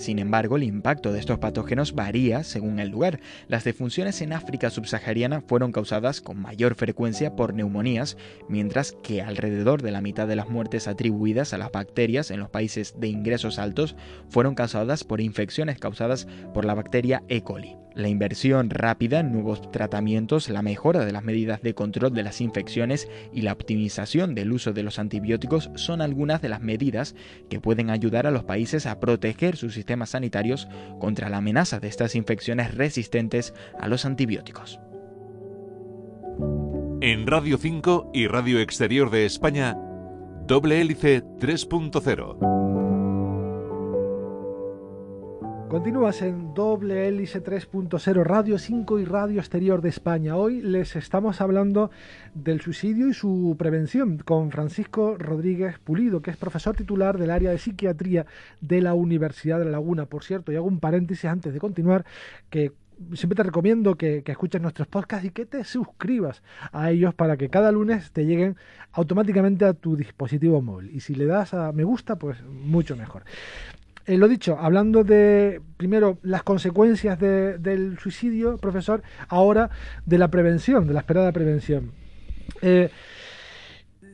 Sin 0.00 0.18
embargo, 0.18 0.56
el 0.56 0.62
impacto 0.62 1.12
de 1.12 1.20
estos 1.20 1.38
patógenos 1.40 1.94
varía 1.94 2.42
según 2.42 2.78
el 2.78 2.88
lugar. 2.88 3.20
Las 3.48 3.64
defunciones 3.64 4.22
en 4.22 4.32
África 4.32 4.70
subsahariana 4.70 5.42
fueron 5.42 5.72
causadas 5.72 6.22
con 6.22 6.40
mayor 6.40 6.74
frecuencia 6.74 7.36
por 7.36 7.52
neumonías, 7.52 8.16
mientras 8.48 8.96
que 9.02 9.20
alrededor 9.20 9.82
de 9.82 9.90
la 9.90 10.00
mitad 10.00 10.26
de 10.26 10.36
las 10.36 10.48
muertes 10.48 10.88
atribuidas 10.88 11.52
a 11.52 11.58
las 11.58 11.70
bacterias 11.70 12.30
en 12.30 12.40
los 12.40 12.48
países 12.48 12.94
de 12.98 13.08
ingresos 13.08 13.58
altos 13.58 13.94
fueron 14.30 14.54
causadas 14.54 15.04
por 15.04 15.20
infecciones 15.20 15.78
causadas 15.78 16.26
por 16.54 16.64
la 16.64 16.72
bacteria 16.72 17.22
E. 17.28 17.42
coli. 17.42 17.76
La 18.00 18.08
inversión 18.08 18.70
rápida 18.70 19.20
en 19.20 19.30
nuevos 19.30 19.70
tratamientos, 19.70 20.48
la 20.48 20.62
mejora 20.62 21.04
de 21.04 21.12
las 21.12 21.22
medidas 21.22 21.60
de 21.60 21.74
control 21.74 22.14
de 22.14 22.22
las 22.22 22.40
infecciones 22.40 23.10
y 23.30 23.42
la 23.42 23.52
optimización 23.52 24.34
del 24.34 24.52
uso 24.52 24.72
de 24.72 24.82
los 24.82 24.98
antibióticos 24.98 25.70
son 25.74 26.00
algunas 26.00 26.40
de 26.40 26.48
las 26.48 26.62
medidas 26.62 27.14
que 27.50 27.60
pueden 27.60 27.90
ayudar 27.90 28.26
a 28.26 28.30
los 28.30 28.44
países 28.44 28.86
a 28.86 29.00
proteger 29.00 29.56
sus 29.56 29.74
sistemas 29.74 30.10
sanitarios 30.10 30.66
contra 30.98 31.28
la 31.28 31.36
amenaza 31.36 31.78
de 31.78 31.88
estas 31.88 32.14
infecciones 32.14 32.74
resistentes 32.74 33.52
a 33.78 33.86
los 33.86 34.06
antibióticos. 34.06 34.80
En 37.02 37.26
Radio 37.26 37.58
5 37.58 38.12
y 38.14 38.28
Radio 38.28 38.60
Exterior 38.60 39.10
de 39.10 39.26
España, 39.26 39.76
Doble 40.46 40.80
Hélice 40.80 41.22
3.0. 41.22 42.59
Continúas 45.70 46.20
en 46.22 46.52
doble 46.52 47.06
hélice 47.06 47.40
3.0 47.44 48.24
Radio 48.24 48.58
5 48.58 48.98
y 48.98 49.04
Radio 49.04 49.38
Exterior 49.38 49.80
de 49.80 49.88
España. 49.88 50.34
Hoy 50.34 50.62
les 50.62 50.96
estamos 50.96 51.40
hablando 51.40 51.92
del 52.34 52.60
suicidio 52.60 53.08
y 53.08 53.14
su 53.14 53.54
prevención 53.56 54.18
con 54.18 54.50
Francisco 54.50 55.14
Rodríguez 55.16 55.78
Pulido, 55.78 56.22
que 56.22 56.32
es 56.32 56.36
profesor 56.36 56.74
titular 56.74 57.18
del 57.18 57.30
área 57.30 57.52
de 57.52 57.58
psiquiatría 57.58 58.26
de 58.60 58.82
la 58.82 58.94
Universidad 58.94 59.60
de 59.60 59.66
La 59.66 59.70
Laguna. 59.70 60.06
Por 60.06 60.24
cierto, 60.24 60.50
y 60.50 60.56
hago 60.56 60.66
un 60.66 60.80
paréntesis 60.80 61.26
antes 61.26 61.52
de 61.54 61.60
continuar, 61.60 62.04
que 62.50 62.72
siempre 63.14 63.36
te 63.36 63.44
recomiendo 63.44 63.94
que, 63.94 64.24
que, 64.24 64.32
escuches 64.32 64.60
nuestros 64.60 64.88
podcasts 64.88 65.24
y 65.24 65.30
que 65.30 65.46
te 65.46 65.62
suscribas 65.62 66.42
a 66.72 66.90
ellos 66.90 67.14
para 67.14 67.36
que 67.36 67.48
cada 67.48 67.70
lunes 67.70 68.10
te 68.10 68.26
lleguen 68.26 68.56
automáticamente 68.90 69.64
a 69.66 69.74
tu 69.74 69.94
dispositivo 69.94 70.60
móvil. 70.62 70.90
Y 70.92 70.98
si 70.98 71.14
le 71.14 71.26
das 71.26 71.54
a 71.54 71.70
me 71.70 71.84
gusta, 71.84 72.16
pues 72.16 72.42
mucho 72.42 72.96
mejor. 72.96 73.22
Eh, 74.06 74.16
lo 74.16 74.28
dicho, 74.28 74.58
hablando 74.58 75.04
de, 75.04 75.60
primero, 75.76 76.18
las 76.22 76.42
consecuencias 76.42 77.18
del 77.18 77.98
suicidio, 77.98 78.56
profesor, 78.56 79.02
ahora 79.28 79.70
de 80.06 80.18
la 80.18 80.28
prevención, 80.28 80.86
de 80.86 80.94
la 80.94 81.00
esperada 81.00 81.32
prevención. 81.32 81.92
Eh, 82.62 82.90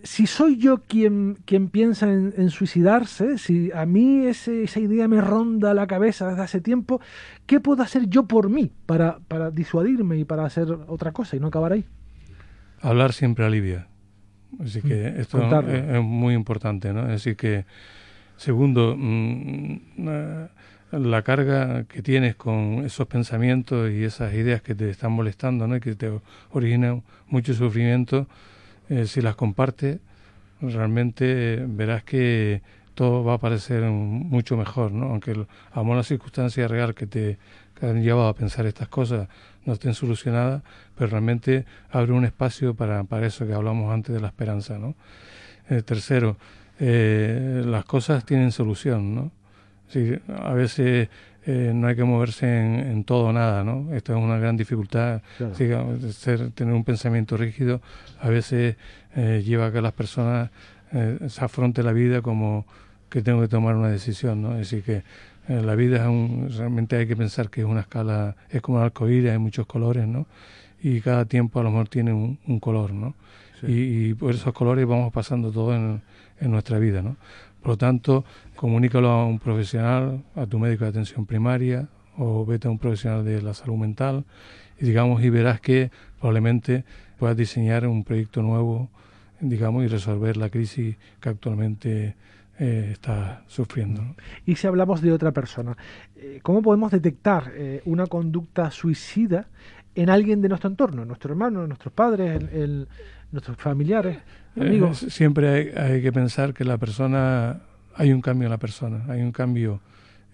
si 0.02 0.26
soy 0.26 0.56
yo 0.56 0.82
quien, 0.82 1.38
quien 1.44 1.68
piensa 1.68 2.10
en, 2.10 2.50
suicidarse, 2.50 3.38
si 3.38 3.72
a 3.72 3.86
mí 3.86 4.26
esa 4.26 4.80
idea 4.80 5.08
me 5.08 5.20
ronda 5.20 5.74
la 5.74 5.86
cabeza 5.86 6.28
desde 6.28 6.42
hace 6.42 6.60
tiempo, 6.60 7.00
¿qué 7.46 7.58
puedo 7.60 7.82
hacer 7.82 8.06
yo 8.08 8.26
por 8.26 8.48
mí 8.48 8.70
para, 8.86 9.18
para 9.26 9.50
disuadirme 9.50 10.16
y 10.18 10.24
para 10.24 10.44
hacer 10.44 10.68
otra 10.86 11.12
cosa 11.12 11.36
y 11.36 11.40
no 11.40 11.48
acabar 11.48 11.72
ahí? 11.72 11.84
Hablar 12.80 13.12
siempre 13.12 13.44
alivia. 13.44 13.88
Así 14.60 14.80
que 14.80 15.10
mm, 15.10 15.20
esto 15.20 15.60
es, 15.68 16.02
muy 16.02 16.34
importante, 16.34 16.92
¿no? 16.92 17.00
Así 17.00 17.34
que 17.34 17.66
Segundo, 18.36 18.94
mm, 18.96 19.76
eh, 20.08 20.48
la 20.92 21.22
carga 21.22 21.84
que 21.84 22.02
tienes 22.02 22.36
con 22.36 22.84
esos 22.84 23.06
pensamientos 23.06 23.90
y 23.90 24.04
esas 24.04 24.34
ideas 24.34 24.62
que 24.62 24.74
te 24.74 24.90
están 24.90 25.12
molestando 25.12 25.66
¿no? 25.66 25.76
y 25.76 25.80
que 25.80 25.94
te 25.94 26.10
originan 26.50 27.02
mucho 27.28 27.54
sufrimiento, 27.54 28.26
eh, 28.88 29.06
si 29.06 29.20
las 29.20 29.36
compartes, 29.36 29.98
realmente 30.60 31.64
verás 31.68 32.04
que 32.04 32.62
todo 32.94 33.24
va 33.24 33.34
a 33.34 33.38
parecer 33.38 33.82
mucho 33.82 34.56
mejor, 34.56 34.92
¿no? 34.92 35.06
aunque 35.06 35.46
a 35.72 35.82
la 35.82 36.02
circunstancia 36.02 36.66
real 36.66 36.94
que 36.94 37.06
te 37.06 37.38
han 37.82 38.02
llevado 38.02 38.28
a 38.28 38.34
pensar 38.34 38.64
estas 38.64 38.88
cosas 38.88 39.28
no 39.66 39.74
estén 39.74 39.92
solucionadas, 39.94 40.62
pero 40.94 41.10
realmente 41.10 41.66
abre 41.90 42.12
un 42.12 42.24
espacio 42.24 42.74
para, 42.74 43.04
para 43.04 43.26
eso 43.26 43.46
que 43.46 43.52
hablamos 43.52 43.92
antes 43.92 44.14
de 44.14 44.20
la 44.20 44.28
esperanza. 44.28 44.78
¿no? 44.78 44.94
Eh, 45.68 45.82
tercero, 45.82 46.38
eh, 46.80 47.62
las 47.64 47.84
cosas 47.84 48.24
tienen 48.24 48.52
solución, 48.52 49.14
¿no? 49.14 49.30
a 50.28 50.52
veces 50.52 51.08
eh, 51.48 51.70
no 51.72 51.86
hay 51.86 51.94
que 51.94 52.02
moverse 52.02 52.46
en, 52.60 53.04
todo 53.04 53.26
o 53.26 53.32
nada, 53.32 53.62
¿no? 53.62 53.94
Esto 53.94 54.12
es 54.12 54.18
una 54.18 54.36
gran 54.36 54.56
dificultad, 54.56 55.22
ser, 56.12 56.50
tener 56.50 56.74
un 56.74 56.82
pensamiento 56.82 57.36
rígido 57.36 57.80
a 58.20 58.28
veces 58.28 58.74
eh, 59.14 59.44
lleva 59.46 59.66
a 59.66 59.72
que 59.72 59.80
las 59.80 59.92
personas 59.92 60.50
eh, 60.92 61.18
se 61.28 61.44
afronten 61.44 61.84
la 61.84 61.92
vida 61.92 62.20
como 62.20 62.66
que 63.08 63.22
tengo 63.22 63.40
que 63.42 63.46
tomar 63.46 63.76
una 63.76 63.88
decisión, 63.88 64.42
¿no? 64.42 64.52
Es 64.54 64.70
decir, 64.70 64.82
que 64.82 65.04
la 65.48 65.76
vida 65.76 65.98
es 65.98 66.08
un, 66.08 66.48
realmente 66.50 66.96
hay 66.96 67.06
que 67.06 67.14
pensar 67.14 67.48
que 67.48 67.60
es 67.60 67.66
una 67.66 67.82
escala, 67.82 68.34
es 68.50 68.60
como 68.60 68.78
un 68.78 68.84
arcoíris, 68.84 69.30
hay 69.30 69.38
muchos 69.38 69.66
colores, 69.66 70.08
¿no? 70.08 70.26
Y 70.82 71.00
cada 71.00 71.26
tiempo 71.26 71.60
a 71.60 71.62
lo 71.62 71.70
mejor 71.70 71.88
tiene 71.88 72.12
un, 72.12 72.58
color, 72.58 72.92
¿no? 72.92 73.14
Y, 73.62 74.08
y, 74.08 74.14
por 74.14 74.34
esos 74.34 74.52
colores 74.52 74.84
vamos 74.84 75.12
pasando 75.12 75.52
todo 75.52 75.76
en, 75.76 76.02
en 76.40 76.50
nuestra 76.50 76.78
vida. 76.78 77.02
¿no? 77.02 77.16
Por 77.60 77.70
lo 77.70 77.78
tanto, 77.78 78.24
comunícalo 78.54 79.08
a 79.08 79.26
un 79.26 79.38
profesional, 79.38 80.22
a 80.34 80.46
tu 80.46 80.58
médico 80.58 80.84
de 80.84 80.90
atención 80.90 81.26
primaria 81.26 81.88
o 82.16 82.46
vete 82.46 82.68
a 82.68 82.70
un 82.70 82.78
profesional 82.78 83.24
de 83.24 83.42
la 83.42 83.54
salud 83.54 83.76
mental 83.76 84.24
y 84.80 84.84
digamos 84.86 85.22
y 85.22 85.30
verás 85.30 85.60
que 85.60 85.90
probablemente 86.18 86.84
puedas 87.18 87.36
diseñar 87.36 87.86
un 87.86 88.04
proyecto 88.04 88.42
nuevo, 88.42 88.90
digamos, 89.40 89.84
y 89.84 89.88
resolver 89.88 90.36
la 90.36 90.50
crisis 90.50 90.96
que 91.20 91.28
actualmente 91.28 92.16
eh, 92.58 92.90
está 92.92 93.42
sufriendo. 93.46 94.02
Y 94.44 94.56
si 94.56 94.66
hablamos 94.66 95.02
de 95.02 95.12
otra 95.12 95.32
persona, 95.32 95.76
eh, 96.16 96.40
¿cómo 96.42 96.62
podemos 96.62 96.90
detectar 96.90 97.52
eh, 97.54 97.82
una 97.84 98.06
conducta 98.06 98.70
suicida 98.70 99.48
en 99.94 100.10
alguien 100.10 100.42
de 100.42 100.48
nuestro 100.48 100.70
entorno, 100.70 101.04
nuestro 101.04 101.32
hermano, 101.32 101.66
nuestros 101.66 101.92
padres, 101.92 102.42
el, 102.52 102.88
nuestros 103.32 103.56
familiares, 103.56 104.18
eh, 104.56 104.94
siempre 104.94 105.74
hay, 105.76 106.02
que 106.02 106.12
pensar 106.12 106.54
que 106.54 106.64
la 106.64 106.78
persona, 106.78 107.60
hay 107.94 108.12
un 108.12 108.20
cambio 108.20 108.46
en 108.46 108.50
la 108.50 108.58
persona, 108.58 109.04
hay 109.08 109.22
un 109.22 109.32
cambio 109.32 109.80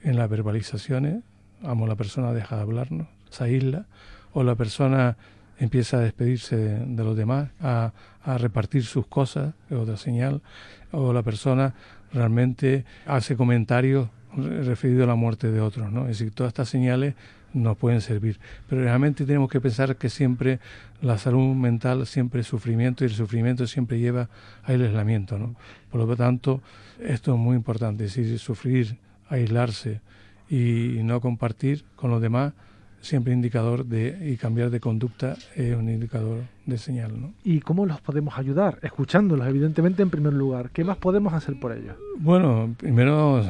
en 0.02 0.16
las 0.16 0.28
verbalizaciones, 0.28 1.22
amo 1.62 1.86
la 1.86 1.96
persona 1.96 2.32
deja 2.32 2.56
de 2.56 2.62
hablarnos, 2.62 3.08
se 3.30 3.44
aísla, 3.44 3.86
o 4.32 4.42
la 4.42 4.54
persona 4.54 5.16
empieza 5.58 5.98
a 5.98 6.00
despedirse 6.00 6.56
de, 6.56 7.04
los 7.04 7.16
demás, 7.16 7.50
a, 7.60 7.92
a, 8.22 8.38
repartir 8.38 8.84
sus 8.84 9.06
cosas, 9.06 9.54
es 9.70 9.76
otra 9.76 9.96
señal, 9.96 10.42
o 10.90 11.12
la 11.12 11.22
persona 11.22 11.74
realmente 12.12 12.84
hace 13.06 13.36
comentarios 13.36 14.08
referidos 14.36 15.04
a 15.04 15.06
la 15.06 15.14
muerte 15.14 15.50
de 15.50 15.60
otros, 15.60 15.92
¿no? 15.92 16.02
Es 16.02 16.18
decir, 16.18 16.32
todas 16.32 16.50
estas 16.50 16.68
señales 16.68 17.14
nos 17.54 17.76
pueden 17.76 18.00
servir. 18.00 18.38
Pero 18.68 18.82
realmente 18.82 19.24
tenemos 19.24 19.50
que 19.50 19.60
pensar 19.60 19.96
que 19.96 20.08
siempre 20.08 20.60
la 21.00 21.18
salud 21.18 21.54
mental 21.54 22.06
siempre 22.06 22.40
es 22.40 22.46
sufrimiento 22.46 23.04
y 23.04 23.08
el 23.08 23.14
sufrimiento 23.14 23.66
siempre 23.66 23.98
lleva 23.98 24.28
al 24.64 24.82
aislamiento. 24.82 25.38
¿no? 25.38 25.54
Por 25.90 26.06
lo 26.06 26.16
tanto, 26.16 26.60
esto 27.00 27.34
es 27.34 27.38
muy 27.38 27.56
importante, 27.56 28.04
es 28.04 28.14
decir, 28.14 28.38
sufrir, 28.38 28.98
aislarse 29.28 30.00
y 30.48 31.00
no 31.02 31.20
compartir 31.20 31.84
con 31.96 32.10
los 32.10 32.20
demás 32.20 32.52
siempre 33.02 33.32
indicador 33.32 33.84
de 33.84 34.30
y 34.32 34.36
cambiar 34.36 34.70
de 34.70 34.80
conducta 34.80 35.36
es 35.56 35.76
un 35.76 35.88
indicador 35.90 36.44
de 36.64 36.78
señal, 36.78 37.20
¿no? 37.20 37.34
¿Y 37.44 37.60
cómo 37.60 37.84
los 37.84 38.00
podemos 38.00 38.38
ayudar? 38.38 38.78
Escuchándolos, 38.82 39.46
evidentemente, 39.46 40.02
en 40.02 40.10
primer 40.10 40.32
lugar. 40.32 40.70
¿Qué 40.70 40.84
más 40.84 40.96
podemos 40.96 41.34
hacer 41.34 41.58
por 41.58 41.72
ellos? 41.72 41.96
Bueno, 42.18 42.74
primero 42.78 43.44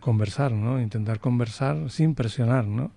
conversar, 0.00 0.52
¿no? 0.52 0.80
Intentar 0.80 1.18
conversar 1.18 1.90
sin 1.90 2.14
presionar, 2.14 2.66
¿no? 2.66 2.90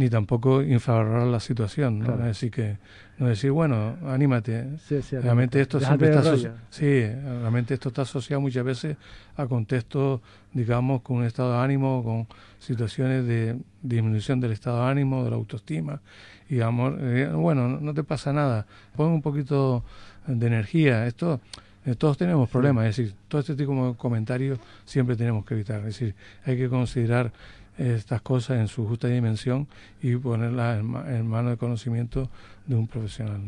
Ni 0.00 0.08
tampoco 0.08 0.62
infravalorar 0.62 1.26
la 1.26 1.40
situación, 1.40 1.98
¿no? 1.98 2.14
Así 2.24 2.50
que 2.50 2.78
no 3.18 3.26
decir, 3.26 3.50
bueno, 3.50 3.98
anímate. 4.06 4.78
realmente 5.20 5.60
esto 5.60 5.78
siempre 5.78 6.08
está 6.08 6.22
sí, 6.70 7.02
realmente 7.42 7.74
esto 7.74 7.90
está 7.90 8.02
asociado 8.02 8.40
muchas 8.40 8.64
veces 8.64 8.96
a 9.36 9.46
contextos, 9.46 10.22
digamos, 10.54 11.02
con 11.02 11.18
un 11.18 11.24
estado 11.24 11.52
de 11.52 11.58
ánimo, 11.58 12.02
con 12.02 12.26
situaciones 12.58 13.26
de 13.26 13.58
disminución 13.82 14.40
del 14.40 14.52
estado 14.52 14.86
de 14.86 14.90
ánimo, 14.90 15.22
de 15.22 15.28
la 15.28 15.36
autoestima, 15.36 16.00
y 16.48 16.60
eh, 16.60 17.30
bueno, 17.34 17.68
no 17.68 17.92
te 17.92 18.02
pasa 18.02 18.32
nada, 18.32 18.66
pon 18.96 19.08
un 19.08 19.20
poquito 19.20 19.84
de 20.26 20.46
energía. 20.46 21.06
Esto 21.06 21.40
Eh, 21.86 21.94
todos 21.94 22.18
tenemos 22.18 22.48
problemas, 22.50 22.84
es 22.86 22.96
decir, 22.96 23.14
todo 23.26 23.40
este 23.40 23.54
tipo 23.54 23.72
de 23.88 23.96
comentarios 23.96 24.58
siempre 24.84 25.16
tenemos 25.16 25.46
que 25.46 25.54
evitar. 25.54 25.78
Es 25.78 25.98
decir, 25.98 26.14
hay 26.44 26.56
que 26.56 26.68
considerar 26.68 27.32
estas 27.78 28.20
cosas 28.22 28.58
en 28.58 28.68
su 28.68 28.86
justa 28.86 29.08
dimensión 29.08 29.66
y 30.02 30.16
ponerlas 30.16 30.80
en, 30.80 31.26
mano 31.26 31.50
de 31.50 31.56
conocimiento 31.56 32.28
de 32.66 32.76
un 32.76 32.86
profesional. 32.86 33.40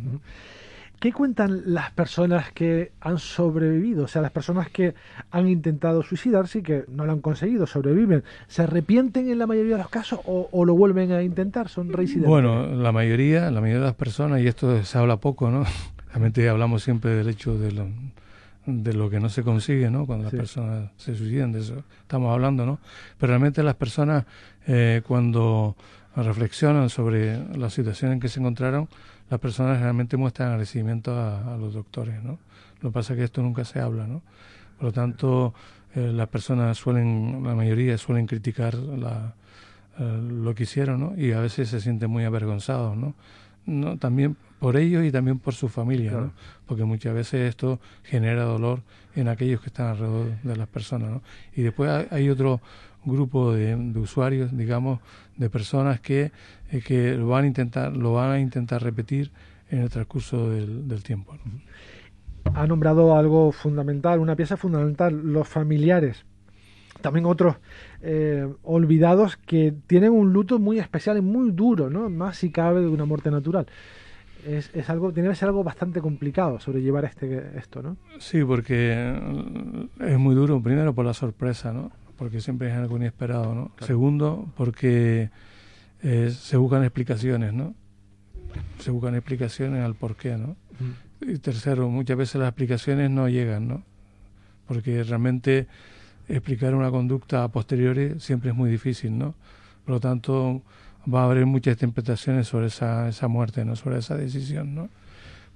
¿Qué 1.02 1.12
cuentan 1.12 1.62
las 1.66 1.90
personas 1.90 2.52
que 2.52 2.92
han 3.00 3.18
sobrevivido? 3.18 4.04
O 4.04 4.06
sea, 4.06 4.22
las 4.22 4.30
personas 4.30 4.70
que 4.70 4.94
han 5.32 5.48
intentado 5.48 6.04
suicidarse 6.04 6.60
y 6.60 6.62
que 6.62 6.84
no 6.86 7.04
lo 7.04 7.10
han 7.10 7.20
conseguido, 7.20 7.66
sobreviven. 7.66 8.22
¿Se 8.46 8.62
arrepienten 8.62 9.28
en 9.28 9.40
la 9.40 9.48
mayoría 9.48 9.72
de 9.72 9.82
los 9.82 9.90
casos 9.90 10.20
o, 10.24 10.64
lo 10.64 10.74
vuelven 10.74 11.10
a 11.10 11.24
intentar? 11.24 11.68
¿Son 11.68 11.92
reincidentes? 11.92 12.30
Bueno, 12.30 12.68
la 12.68 12.92
mayoría, 12.92 13.50
la 13.50 13.60
mayoría 13.60 13.80
de 13.80 13.86
las 13.86 13.96
personas, 13.96 14.42
y 14.42 14.46
esto 14.46 14.84
se 14.84 14.96
habla 14.96 15.16
poco, 15.16 15.50
¿no? 15.50 15.64
Realmente 16.10 16.48
hablamos 16.48 16.84
siempre 16.84 17.10
del 17.10 17.28
hecho 17.28 17.58
de 17.58 17.72
lo, 17.72 17.88
de 18.66 18.92
lo 18.92 19.10
que 19.10 19.20
no 19.20 19.28
se 19.28 19.42
consigue, 19.42 19.90
¿no? 19.90 20.06
Cuando 20.06 20.24
las 20.24 20.34
personas 20.34 20.90
se 20.96 21.14
suicidan, 21.14 21.52
de 21.52 21.60
eso 21.60 21.84
estamos 22.00 22.32
hablando, 22.32 22.64
¿no? 22.64 22.78
Pero 23.18 23.32
realmente 23.32 23.62
las 23.62 23.74
personas, 23.74 24.24
eh, 24.66 25.02
cuando 25.06 25.76
reflexionan 26.14 26.90
sobre 26.90 27.44
la 27.56 27.70
situación 27.70 28.12
en 28.12 28.20
que 28.20 28.28
se 28.28 28.40
encontraron, 28.40 28.88
las 29.30 29.40
personas 29.40 29.80
realmente 29.80 30.16
muestran 30.16 30.48
agradecimiento 30.48 31.18
a, 31.18 31.56
los 31.58 31.74
doctores, 31.74 32.22
¿no? 32.22 32.38
Lo 32.80 32.90
que 32.90 32.94
pasa 32.94 33.14
es 33.14 33.18
que 33.18 33.24
esto 33.24 33.42
nunca 33.42 33.64
se 33.64 33.80
habla, 33.80 34.06
¿no? 34.06 34.22
Por 34.76 34.86
lo 34.86 34.92
tanto, 34.92 35.54
eh, 35.94 36.12
las 36.12 36.28
personas 36.28 36.76
suelen, 36.76 37.42
la 37.44 37.54
mayoría 37.54 37.96
suelen 37.98 38.26
criticar 38.26 38.74
la, 38.74 39.34
eh, 39.98 40.20
lo 40.30 40.54
que 40.54 40.64
hicieron, 40.64 41.00
¿no? 41.00 41.14
Y 41.16 41.32
a 41.32 41.40
veces 41.40 41.68
se 41.68 41.80
sienten 41.80 42.10
muy 42.10 42.24
avergonzados, 42.24 42.96
¿no? 42.96 43.14
no 43.66 43.96
también 43.98 44.36
por 44.62 44.76
ellos 44.76 45.04
y 45.04 45.10
también 45.10 45.40
por 45.40 45.54
su 45.54 45.68
familia, 45.68 46.12
¿no? 46.12 46.32
porque 46.66 46.84
muchas 46.84 47.12
veces 47.12 47.48
esto 47.48 47.80
genera 48.04 48.44
dolor 48.44 48.82
en 49.16 49.26
aquellos 49.26 49.60
que 49.60 49.66
están 49.66 49.88
alrededor 49.88 50.40
de 50.40 50.54
las 50.56 50.68
personas. 50.68 51.10
¿no? 51.10 51.22
Y 51.56 51.62
después 51.62 52.06
hay 52.12 52.30
otro 52.30 52.60
grupo 53.04 53.52
de, 53.52 53.74
usuarios, 53.96 54.56
digamos, 54.56 55.00
de 55.36 55.50
personas 55.50 55.98
que, 55.98 56.30
eh, 56.70 56.80
que 56.80 57.16
lo 57.16 57.26
van 57.26 57.42
a 57.42 57.46
intentar, 57.48 57.96
lo 57.96 58.12
van 58.12 58.30
a 58.30 58.38
intentar 58.38 58.84
repetir 58.84 59.32
en 59.68 59.80
el 59.80 59.90
transcurso 59.90 60.48
del, 60.48 61.02
tiempo. 61.02 61.36
Ha 62.54 62.64
nombrado 62.68 63.16
algo 63.16 63.50
fundamental, 63.50 64.20
una 64.20 64.36
pieza 64.36 64.56
fundamental, 64.56 65.12
los 65.24 65.48
familiares 65.48 66.24
también 67.00 67.26
otros 67.26 67.56
eh, 68.00 68.46
olvidados 68.62 69.36
que 69.36 69.74
tienen 69.88 70.12
un 70.12 70.32
luto 70.32 70.60
muy 70.60 70.78
especial 70.78 71.16
y 71.16 71.20
muy 71.20 71.50
duro, 71.50 71.90
¿no? 71.90 72.08
Más 72.08 72.36
si 72.36 72.52
cabe 72.52 72.80
de 72.80 72.86
una 72.86 73.06
muerte 73.06 73.28
natural. 73.32 73.66
Es, 74.46 74.70
es 74.74 74.90
algo, 74.90 75.12
tiene 75.12 75.28
que 75.28 75.34
ser 75.34 75.48
algo 75.48 75.62
bastante 75.62 76.00
complicado 76.00 76.58
sobrellevar 76.58 77.04
este, 77.04 77.56
esto, 77.56 77.82
¿no? 77.82 77.96
Sí, 78.18 78.42
porque 78.44 79.14
es 80.00 80.18
muy 80.18 80.34
duro, 80.34 80.60
primero 80.60 80.94
por 80.94 81.04
la 81.04 81.14
sorpresa, 81.14 81.72
¿no? 81.72 81.92
Porque 82.16 82.40
siempre 82.40 82.68
es 82.68 82.74
algo 82.74 82.96
inesperado, 82.96 83.54
¿no? 83.54 83.70
Segundo, 83.80 84.48
porque 84.56 85.30
eh, 86.02 86.30
se 86.30 86.56
buscan 86.56 86.82
explicaciones, 86.82 87.52
¿no? 87.52 87.74
Se 88.80 88.90
buscan 88.90 89.14
explicaciones 89.14 89.84
al 89.84 89.94
por 89.94 90.16
qué, 90.16 90.36
¿no? 90.36 90.56
Y 91.20 91.38
tercero, 91.38 91.88
muchas 91.88 92.16
veces 92.16 92.40
las 92.40 92.48
explicaciones 92.48 93.10
no 93.10 93.28
llegan, 93.28 93.68
¿no? 93.68 93.82
Porque 94.66 95.04
realmente 95.04 95.68
explicar 96.28 96.74
una 96.74 96.90
conducta 96.90 97.44
a 97.44 97.48
posteriori 97.48 98.18
siempre 98.18 98.50
es 98.50 98.56
muy 98.56 98.70
difícil, 98.70 99.16
¿no? 99.16 99.34
Por 99.84 99.94
lo 99.94 100.00
tanto, 100.00 100.62
va 101.12 101.22
a 101.22 101.24
haber 101.24 101.46
muchas 101.46 101.74
interpretaciones 101.74 102.48
sobre 102.48 102.66
esa, 102.66 103.08
esa 103.08 103.28
muerte, 103.28 103.64
¿no? 103.64 103.76
Sobre 103.76 103.98
esa 103.98 104.16
decisión, 104.16 104.74
¿no? 104.74 104.88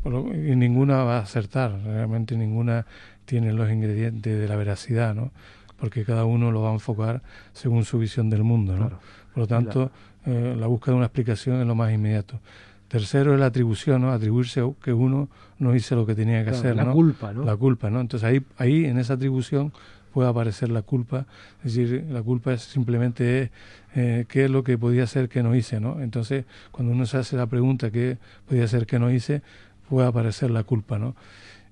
y 0.05 0.55
ninguna 0.55 1.03
va 1.03 1.19
a 1.19 1.23
acertar, 1.23 1.81
realmente 1.85 2.37
ninguna 2.37 2.87
tiene 3.25 3.53
los 3.53 3.71
ingredientes 3.71 4.39
de 4.39 4.49
la 4.49 4.55
veracidad, 4.55 5.15
¿no? 5.15 5.33
Porque 5.79 6.05
cada 6.05 6.25
uno 6.25 6.53
lo 6.53 6.63
va 6.63 6.71
a 6.71 6.73
enfocar 6.73 7.23
según 7.53 7.85
su 7.85 7.99
visión 7.99 8.31
del 8.31 8.45
mundo, 8.45 8.77
¿no? 8.77 8.89
Por 8.89 9.39
lo 9.39 9.47
tanto, 9.47 9.91
eh, 10.25 10.55
la 10.57 10.67
búsqueda 10.69 10.93
de 10.93 10.97
una 10.99 11.07
explicación 11.07 11.61
es 11.61 11.67
lo 11.67 11.75
más 11.75 11.93
inmediato. 11.93 12.39
Tercero 12.89 13.35
es 13.35 13.41
la 13.41 13.47
atribución, 13.47 14.03
¿no? 14.03 14.13
Atribuirse 14.13 14.63
que 14.81 14.93
uno 14.93 15.29
no 15.59 15.75
hizo 15.75 15.97
lo 15.97 16.07
que 16.07 16.15
tenía 16.15 16.45
que 16.45 16.51
hacer, 16.51 16.77
la 16.77 16.85
¿no? 16.85 16.93
culpa, 16.93 17.33
¿no? 17.33 17.45
La 17.45 17.57
culpa, 17.57 17.91
¿no? 17.91 18.01
Entonces 18.01 18.29
ahí, 18.29 18.43
ahí 18.59 18.85
en 18.85 18.99
esa 18.99 19.15
atribución 19.15 19.73
puede 20.17 20.31
aparecer 20.31 20.71
la 20.71 20.81
culpa. 20.81 21.27
Es 21.63 21.75
decir, 21.75 22.07
la 22.09 22.23
culpa 22.23 22.55
es 22.55 22.63
simplemente 22.63 23.51
eh, 23.95 24.25
qué 24.31 24.47
es 24.47 24.51
lo 24.51 24.65
que 24.65 24.79
podía 24.79 25.07
ser 25.07 25.29
que 25.29 25.43
no 25.43 25.55
hice, 25.55 25.79
¿no? 25.79 26.01
Entonces, 26.01 26.47
cuando 26.71 26.95
uno 26.95 27.05
se 27.05 27.19
hace 27.19 27.37
la 27.37 27.45
pregunta 27.45 27.91
qué 27.91 28.17
podía 28.49 28.67
ser 28.67 28.87
que 28.87 28.99
no 28.99 29.11
hice, 29.11 29.43
puede 29.91 30.09
aparecer 30.09 30.51
la 30.51 30.63
culpa, 30.63 30.99
¿no? 30.99 31.15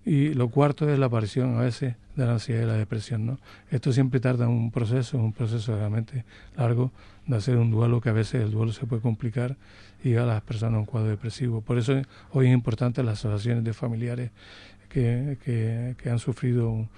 Y 0.05 0.35
lo 0.35 0.49
cuarto 0.49 0.91
es 0.91 0.99
la 0.99 1.07
aparición 1.07 1.57
a 1.57 1.63
veces 1.63 1.95
de 2.17 2.27
la 2.27 2.33
ansiedad 2.33 2.65
y 2.65 2.67
la 2.67 2.75
depresión, 2.75 3.25
¿no? 3.25 3.39
Esto 3.71 3.95
siempre 3.95 4.21
tarda 4.21 4.47
un 4.47 4.71
proceso, 4.71 5.17
un 5.17 5.33
proceso 5.33 5.75
realmente 5.79 6.27
largo 6.55 6.93
de 7.27 7.39
hacer 7.39 7.57
un 7.57 7.71
duelo 7.71 8.03
que 8.03 8.11
a 8.11 8.13
veces 8.13 8.43
el 8.43 8.51
duelo 8.51 8.75
se 8.75 8.85
puede 8.85 9.01
complicar 9.01 9.57
y 10.03 10.17
a 10.17 10.27
las 10.27 10.43
personas 10.43 10.75
a 10.75 10.81
un 10.81 10.85
cuadro 10.85 11.09
depresivo. 11.09 11.63
Por 11.63 11.79
eso 11.79 11.95
hoy 12.33 12.49
es 12.49 12.53
importante 12.53 13.03
las 13.03 13.21
asociaciones 13.21 13.65
de 13.65 13.73
familiares 13.73 14.33
que, 14.91 15.39
que, 15.43 15.95
que 15.97 16.11
han 16.11 16.19
sufrido 16.19 16.69
un, 16.69 16.91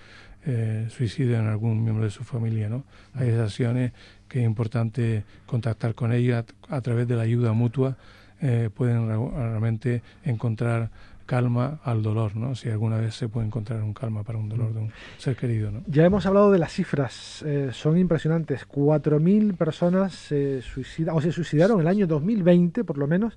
eh, 0.46 0.87
suicidio 0.90 1.38
en 1.38 1.46
algún 1.48 1.82
miembro 1.82 2.04
de 2.04 2.11
su 2.11 2.24
familia. 2.24 2.68
¿no? 2.68 2.85
Hay 3.14 3.30
acciones 3.30 3.92
que 4.28 4.40
es 4.40 4.46
importante 4.46 5.24
contactar 5.44 5.94
con 5.94 6.12
ellas 6.12 6.44
a, 6.68 6.80
través 6.80 7.09
de 7.09 7.16
la 7.16 7.22
ayuda 7.22 7.52
mutua. 7.52 7.96
Eh, 8.40 8.70
pueden 8.74 9.09
realmente 9.09 10.02
encontrar 10.24 10.90
calma 11.26 11.80
al 11.84 12.02
dolor, 12.02 12.36
¿no? 12.36 12.54
Si 12.54 12.70
alguna 12.70 12.96
vez 12.96 13.14
se 13.14 13.28
puede 13.28 13.46
encontrar 13.46 13.82
un 13.82 13.92
calma 13.92 14.22
para 14.22 14.38
un 14.38 14.48
dolor 14.48 14.72
de 14.72 14.80
un 14.80 14.92
ser 15.18 15.36
querido, 15.36 15.70
¿no? 15.70 15.82
Ya 15.86 16.04
hemos 16.04 16.24
hablado 16.24 16.50
de 16.50 16.58
las 16.58 16.72
cifras, 16.72 17.42
eh, 17.46 17.70
son 17.72 17.98
impresionantes. 17.98 18.66
4.000 18.66 19.56
personas 19.56 20.14
se 20.14 20.62
suicidan, 20.62 21.16
o 21.16 21.20
se 21.20 21.32
suicidaron 21.32 21.80
el 21.80 21.88
año 21.88 22.06
2020, 22.06 22.84
por 22.84 22.96
lo 22.96 23.06
menos, 23.06 23.36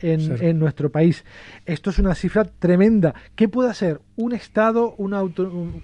en, 0.00 0.42
en, 0.42 0.58
nuestro 0.58 0.90
país. 0.90 1.24
Esto 1.66 1.90
es 1.90 1.98
una 1.98 2.14
cifra 2.14 2.44
tremenda. 2.44 3.14
¿Qué 3.34 3.48
puede 3.48 3.70
hacer 3.70 4.00
un 4.16 4.32
Estado, 4.32 4.94
una 4.96 5.20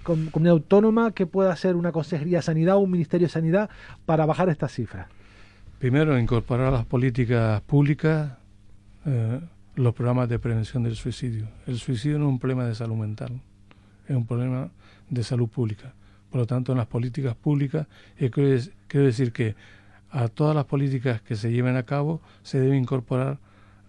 comunidad 0.03 0.51
autónoma, 0.51 1.11
qué 1.11 1.25
puede 1.25 1.51
hacer 1.51 1.75
una 1.75 1.91
Consejería 1.91 2.39
de 2.39 2.41
Sanidad 2.41 2.75
o 2.75 2.79
un 2.79 2.91
Ministerio 2.91 3.27
de 3.27 3.31
Sanidad 3.31 3.69
para 4.05 4.25
bajar 4.25 4.49
estas 4.49 4.73
cifras? 4.73 5.07
Primero, 5.79 6.17
incorporar 6.17 6.71
las 6.71 6.85
políticas 6.85 7.61
públicas 7.61 8.37
eh, 9.05 9.39
los 9.75 9.93
programas 9.93 10.29
de 10.29 10.39
prevención 10.39 10.83
del 10.83 10.95
suicidio. 10.95 11.47
El 11.65 11.77
suicidio 11.79 12.19
no 12.19 12.25
es 12.25 12.29
un 12.29 12.39
problema 12.39 12.65
de 12.65 12.75
salud 12.75 12.95
mental, 12.95 13.41
es 14.07 14.15
un 14.15 14.25
problema 14.25 14.69
de 15.09 15.23
salud 15.23 15.47
pública. 15.47 15.93
Por 16.29 16.41
lo 16.41 16.47
tanto, 16.47 16.71
en 16.71 16.77
las 16.77 16.87
políticas 16.87 17.35
públicas, 17.35 17.87
eh, 18.17 18.29
quiero 18.29 19.05
decir 19.05 19.31
que 19.31 19.55
a 20.09 20.27
todas 20.27 20.55
las 20.55 20.65
políticas 20.65 21.21
que 21.21 21.35
se 21.35 21.51
lleven 21.51 21.75
a 21.75 21.83
cabo 21.83 22.21
se 22.43 22.59
debe 22.59 22.77
incorporar 22.77 23.39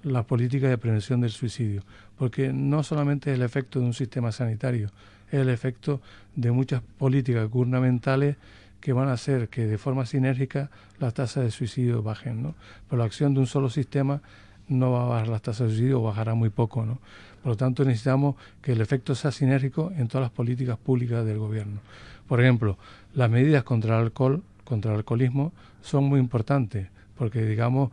la 0.03 0.23
política 0.23 0.69
de 0.69 0.79
prevención 0.79 1.21
del 1.21 1.31
suicidio, 1.31 1.83
porque 2.17 2.53
no 2.53 2.83
solamente 2.83 3.31
es 3.31 3.37
el 3.37 3.43
efecto 3.43 3.81
de 3.81 3.87
un 3.87 3.95
sistema 3.95 4.33
sanitario, 4.33 4.91
es 5.29 5.41
el 5.41 5.49
efecto 5.49 6.01
de 6.37 6.51
muchas 6.51 6.83
políticas 6.99 7.49
gubernamentales 7.49 8.37
que 8.81 8.93
van 8.93 9.09
a 9.09 9.15
hacer 9.15 9.49
que 9.49 9.67
de 9.67 9.79
forma 9.79 10.05
sinérgica 10.05 10.71
las 10.99 11.15
tasas 11.15 11.45
de 11.45 11.51
suicidio 11.51 12.03
bajen. 12.03 12.43
¿no? 12.43 12.55
Pero 12.89 12.99
la 12.99 13.07
acción 13.07 13.33
de 13.33 13.41
un 13.41 13.47
solo 13.47 13.71
sistema 13.71 14.21
no 14.69 14.93
va 14.93 15.03
a 15.03 15.07
bajar 15.07 15.29
las 15.29 15.43
tasas 15.43 15.69
de 15.69 15.75
suicidio 15.75 16.01
o 16.01 16.05
bajará 16.05 16.35
muy 16.35 16.51
poco. 16.51 16.85
¿no? 16.85 16.99
Por 17.43 17.53
lo 17.53 17.57
tanto, 17.57 17.85
necesitamos 17.85 18.37
que 18.63 18.73
el 18.73 18.81
efecto 18.81 19.15
sea 19.15 19.31
sinérgico 19.31 19.93
en 19.97 20.09
todas 20.09 20.23
las 20.23 20.31
políticas 20.31 20.79
públicas 20.79 21.25
del 21.25 21.39
gobierno. 21.39 21.81
Por 22.27 22.41
ejemplo, 22.41 22.79
las 23.15 23.31
medidas 23.31 23.65
contra 23.65 23.99
el 23.99 24.05
alcohol, 24.05 24.43
contra 24.65 24.93
el 24.93 24.99
alcoholismo, 24.99 25.53
son 25.83 26.05
muy 26.05 26.21
importantes, 26.21 26.89
porque 27.17 27.45
digamos 27.45 27.91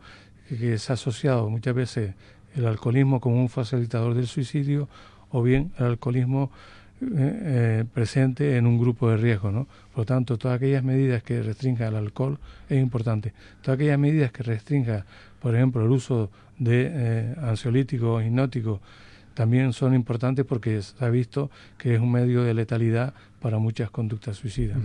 que 0.48 0.78
se 0.78 0.92
ha 0.92 0.94
asociado 0.94 1.50
muchas 1.50 1.74
veces 1.74 2.14
el 2.54 2.66
alcoholismo 2.66 3.20
como 3.20 3.40
un 3.40 3.48
facilitador 3.48 4.14
del 4.14 4.26
suicidio 4.26 4.88
o 5.30 5.42
bien 5.42 5.72
el 5.78 5.86
alcoholismo 5.86 6.50
eh, 7.00 7.06
eh, 7.10 7.84
presente 7.92 8.56
en 8.56 8.66
un 8.66 8.78
grupo 8.78 9.10
de 9.10 9.16
riesgo, 9.16 9.50
¿no? 9.50 9.66
Por 9.92 10.00
lo 10.00 10.04
tanto, 10.04 10.38
todas 10.38 10.56
aquellas 10.56 10.84
medidas 10.84 11.22
que 11.22 11.42
restrinjan 11.42 11.88
el 11.88 11.96
alcohol 11.96 12.38
es 12.68 12.80
importante. 12.80 13.32
Todas 13.60 13.76
aquellas 13.76 13.98
medidas 13.98 14.30
que 14.30 14.44
restrinjan, 14.44 15.04
por 15.40 15.54
ejemplo, 15.56 15.84
el 15.84 15.90
uso 15.90 16.30
de 16.64 16.90
eh, 16.92 17.34
ansiolíticos, 17.40 18.24
hipnóticos, 18.24 18.80
también 19.34 19.72
son 19.72 19.94
importantes 19.94 20.44
porque 20.44 20.82
se 20.82 21.04
ha 21.04 21.08
visto 21.08 21.50
que 21.78 21.94
es 21.94 22.00
un 22.00 22.12
medio 22.12 22.42
de 22.42 22.54
letalidad 22.54 23.14
para 23.40 23.58
muchas 23.58 23.90
conductas 23.90 24.36
suicidas. 24.36 24.78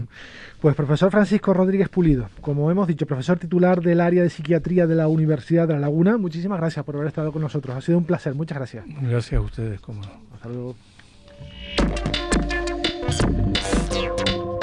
Pues 0.61 0.73
profesor 0.75 1.11
Francisco 1.11 1.53
Rodríguez 1.53 1.89
Pulido, 1.89 2.29
como 2.41 2.71
hemos 2.71 2.87
dicho, 2.87 3.05
profesor 3.05 3.37
titular 3.37 3.81
del 3.81 4.01
área 4.01 4.23
de 4.23 4.29
psiquiatría 4.29 4.87
de 4.87 4.95
la 4.95 5.07
Universidad 5.07 5.67
de 5.67 5.75
La 5.75 5.81
Laguna, 5.81 6.17
muchísimas 6.17 6.59
gracias 6.59 6.83
por 6.83 6.95
haber 6.95 7.09
estado 7.09 7.31
con 7.31 7.41
nosotros. 7.41 7.75
Ha 7.75 7.81
sido 7.81 7.97
un 7.97 8.05
placer, 8.05 8.33
muchas 8.33 8.57
gracias. 8.57 8.85
Gracias 9.01 9.39
a 9.39 9.41
ustedes, 9.41 9.79
como. 9.81 10.01
Hasta 10.33 10.49
luego. 10.49 10.75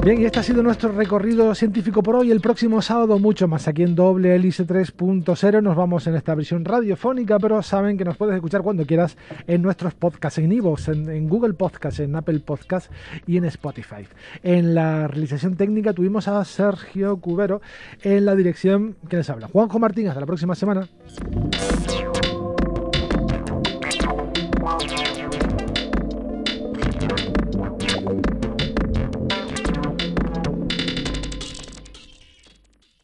Bien, 0.04 0.20
y 0.20 0.26
este 0.26 0.38
ha 0.38 0.42
sido 0.42 0.62
nuestro 0.62 0.92
recorrido 0.92 1.54
científico 1.54 2.02
por 2.02 2.16
hoy. 2.16 2.30
El 2.30 2.42
próximo 2.42 2.82
sábado 2.82 3.18
mucho 3.18 3.48
más 3.48 3.68
aquí 3.68 3.84
en 3.84 3.94
Doble 3.94 4.34
Hélice 4.34 4.66
3.0. 4.66 5.62
Nos 5.62 5.76
vamos 5.76 6.06
en 6.06 6.14
esta 6.14 6.34
versión 6.34 6.62
radiofónica, 6.62 7.38
pero 7.38 7.62
saben 7.62 7.96
que 7.96 8.04
nos 8.04 8.18
puedes 8.18 8.34
escuchar 8.34 8.60
cuando 8.60 8.84
quieras 8.84 9.16
en 9.46 9.62
nuestros 9.62 9.94
podcasts, 9.94 10.38
en 10.40 10.52
Ivox, 10.52 10.88
en, 10.88 11.26
Google 11.26 11.54
Podcasts, 11.54 12.00
en 12.00 12.14
Apple 12.16 12.40
Podcasts 12.40 12.90
y 13.26 13.38
en 13.38 13.46
Spotify. 13.46 14.06
En 14.42 14.74
la 14.74 15.08
realización 15.08 15.56
técnica 15.56 15.94
tuvimos 15.94 16.28
a 16.28 16.44
Sergio 16.44 17.16
Cubero 17.16 17.62
en 18.02 18.26
la 18.26 18.34
dirección 18.34 18.96
que 19.08 19.16
les 19.16 19.30
habla. 19.30 19.48
Juanjo 19.48 19.78
Martín, 19.78 20.08
hasta 20.08 20.20
la 20.20 20.26
próxima 20.26 20.54
semana. 20.54 20.86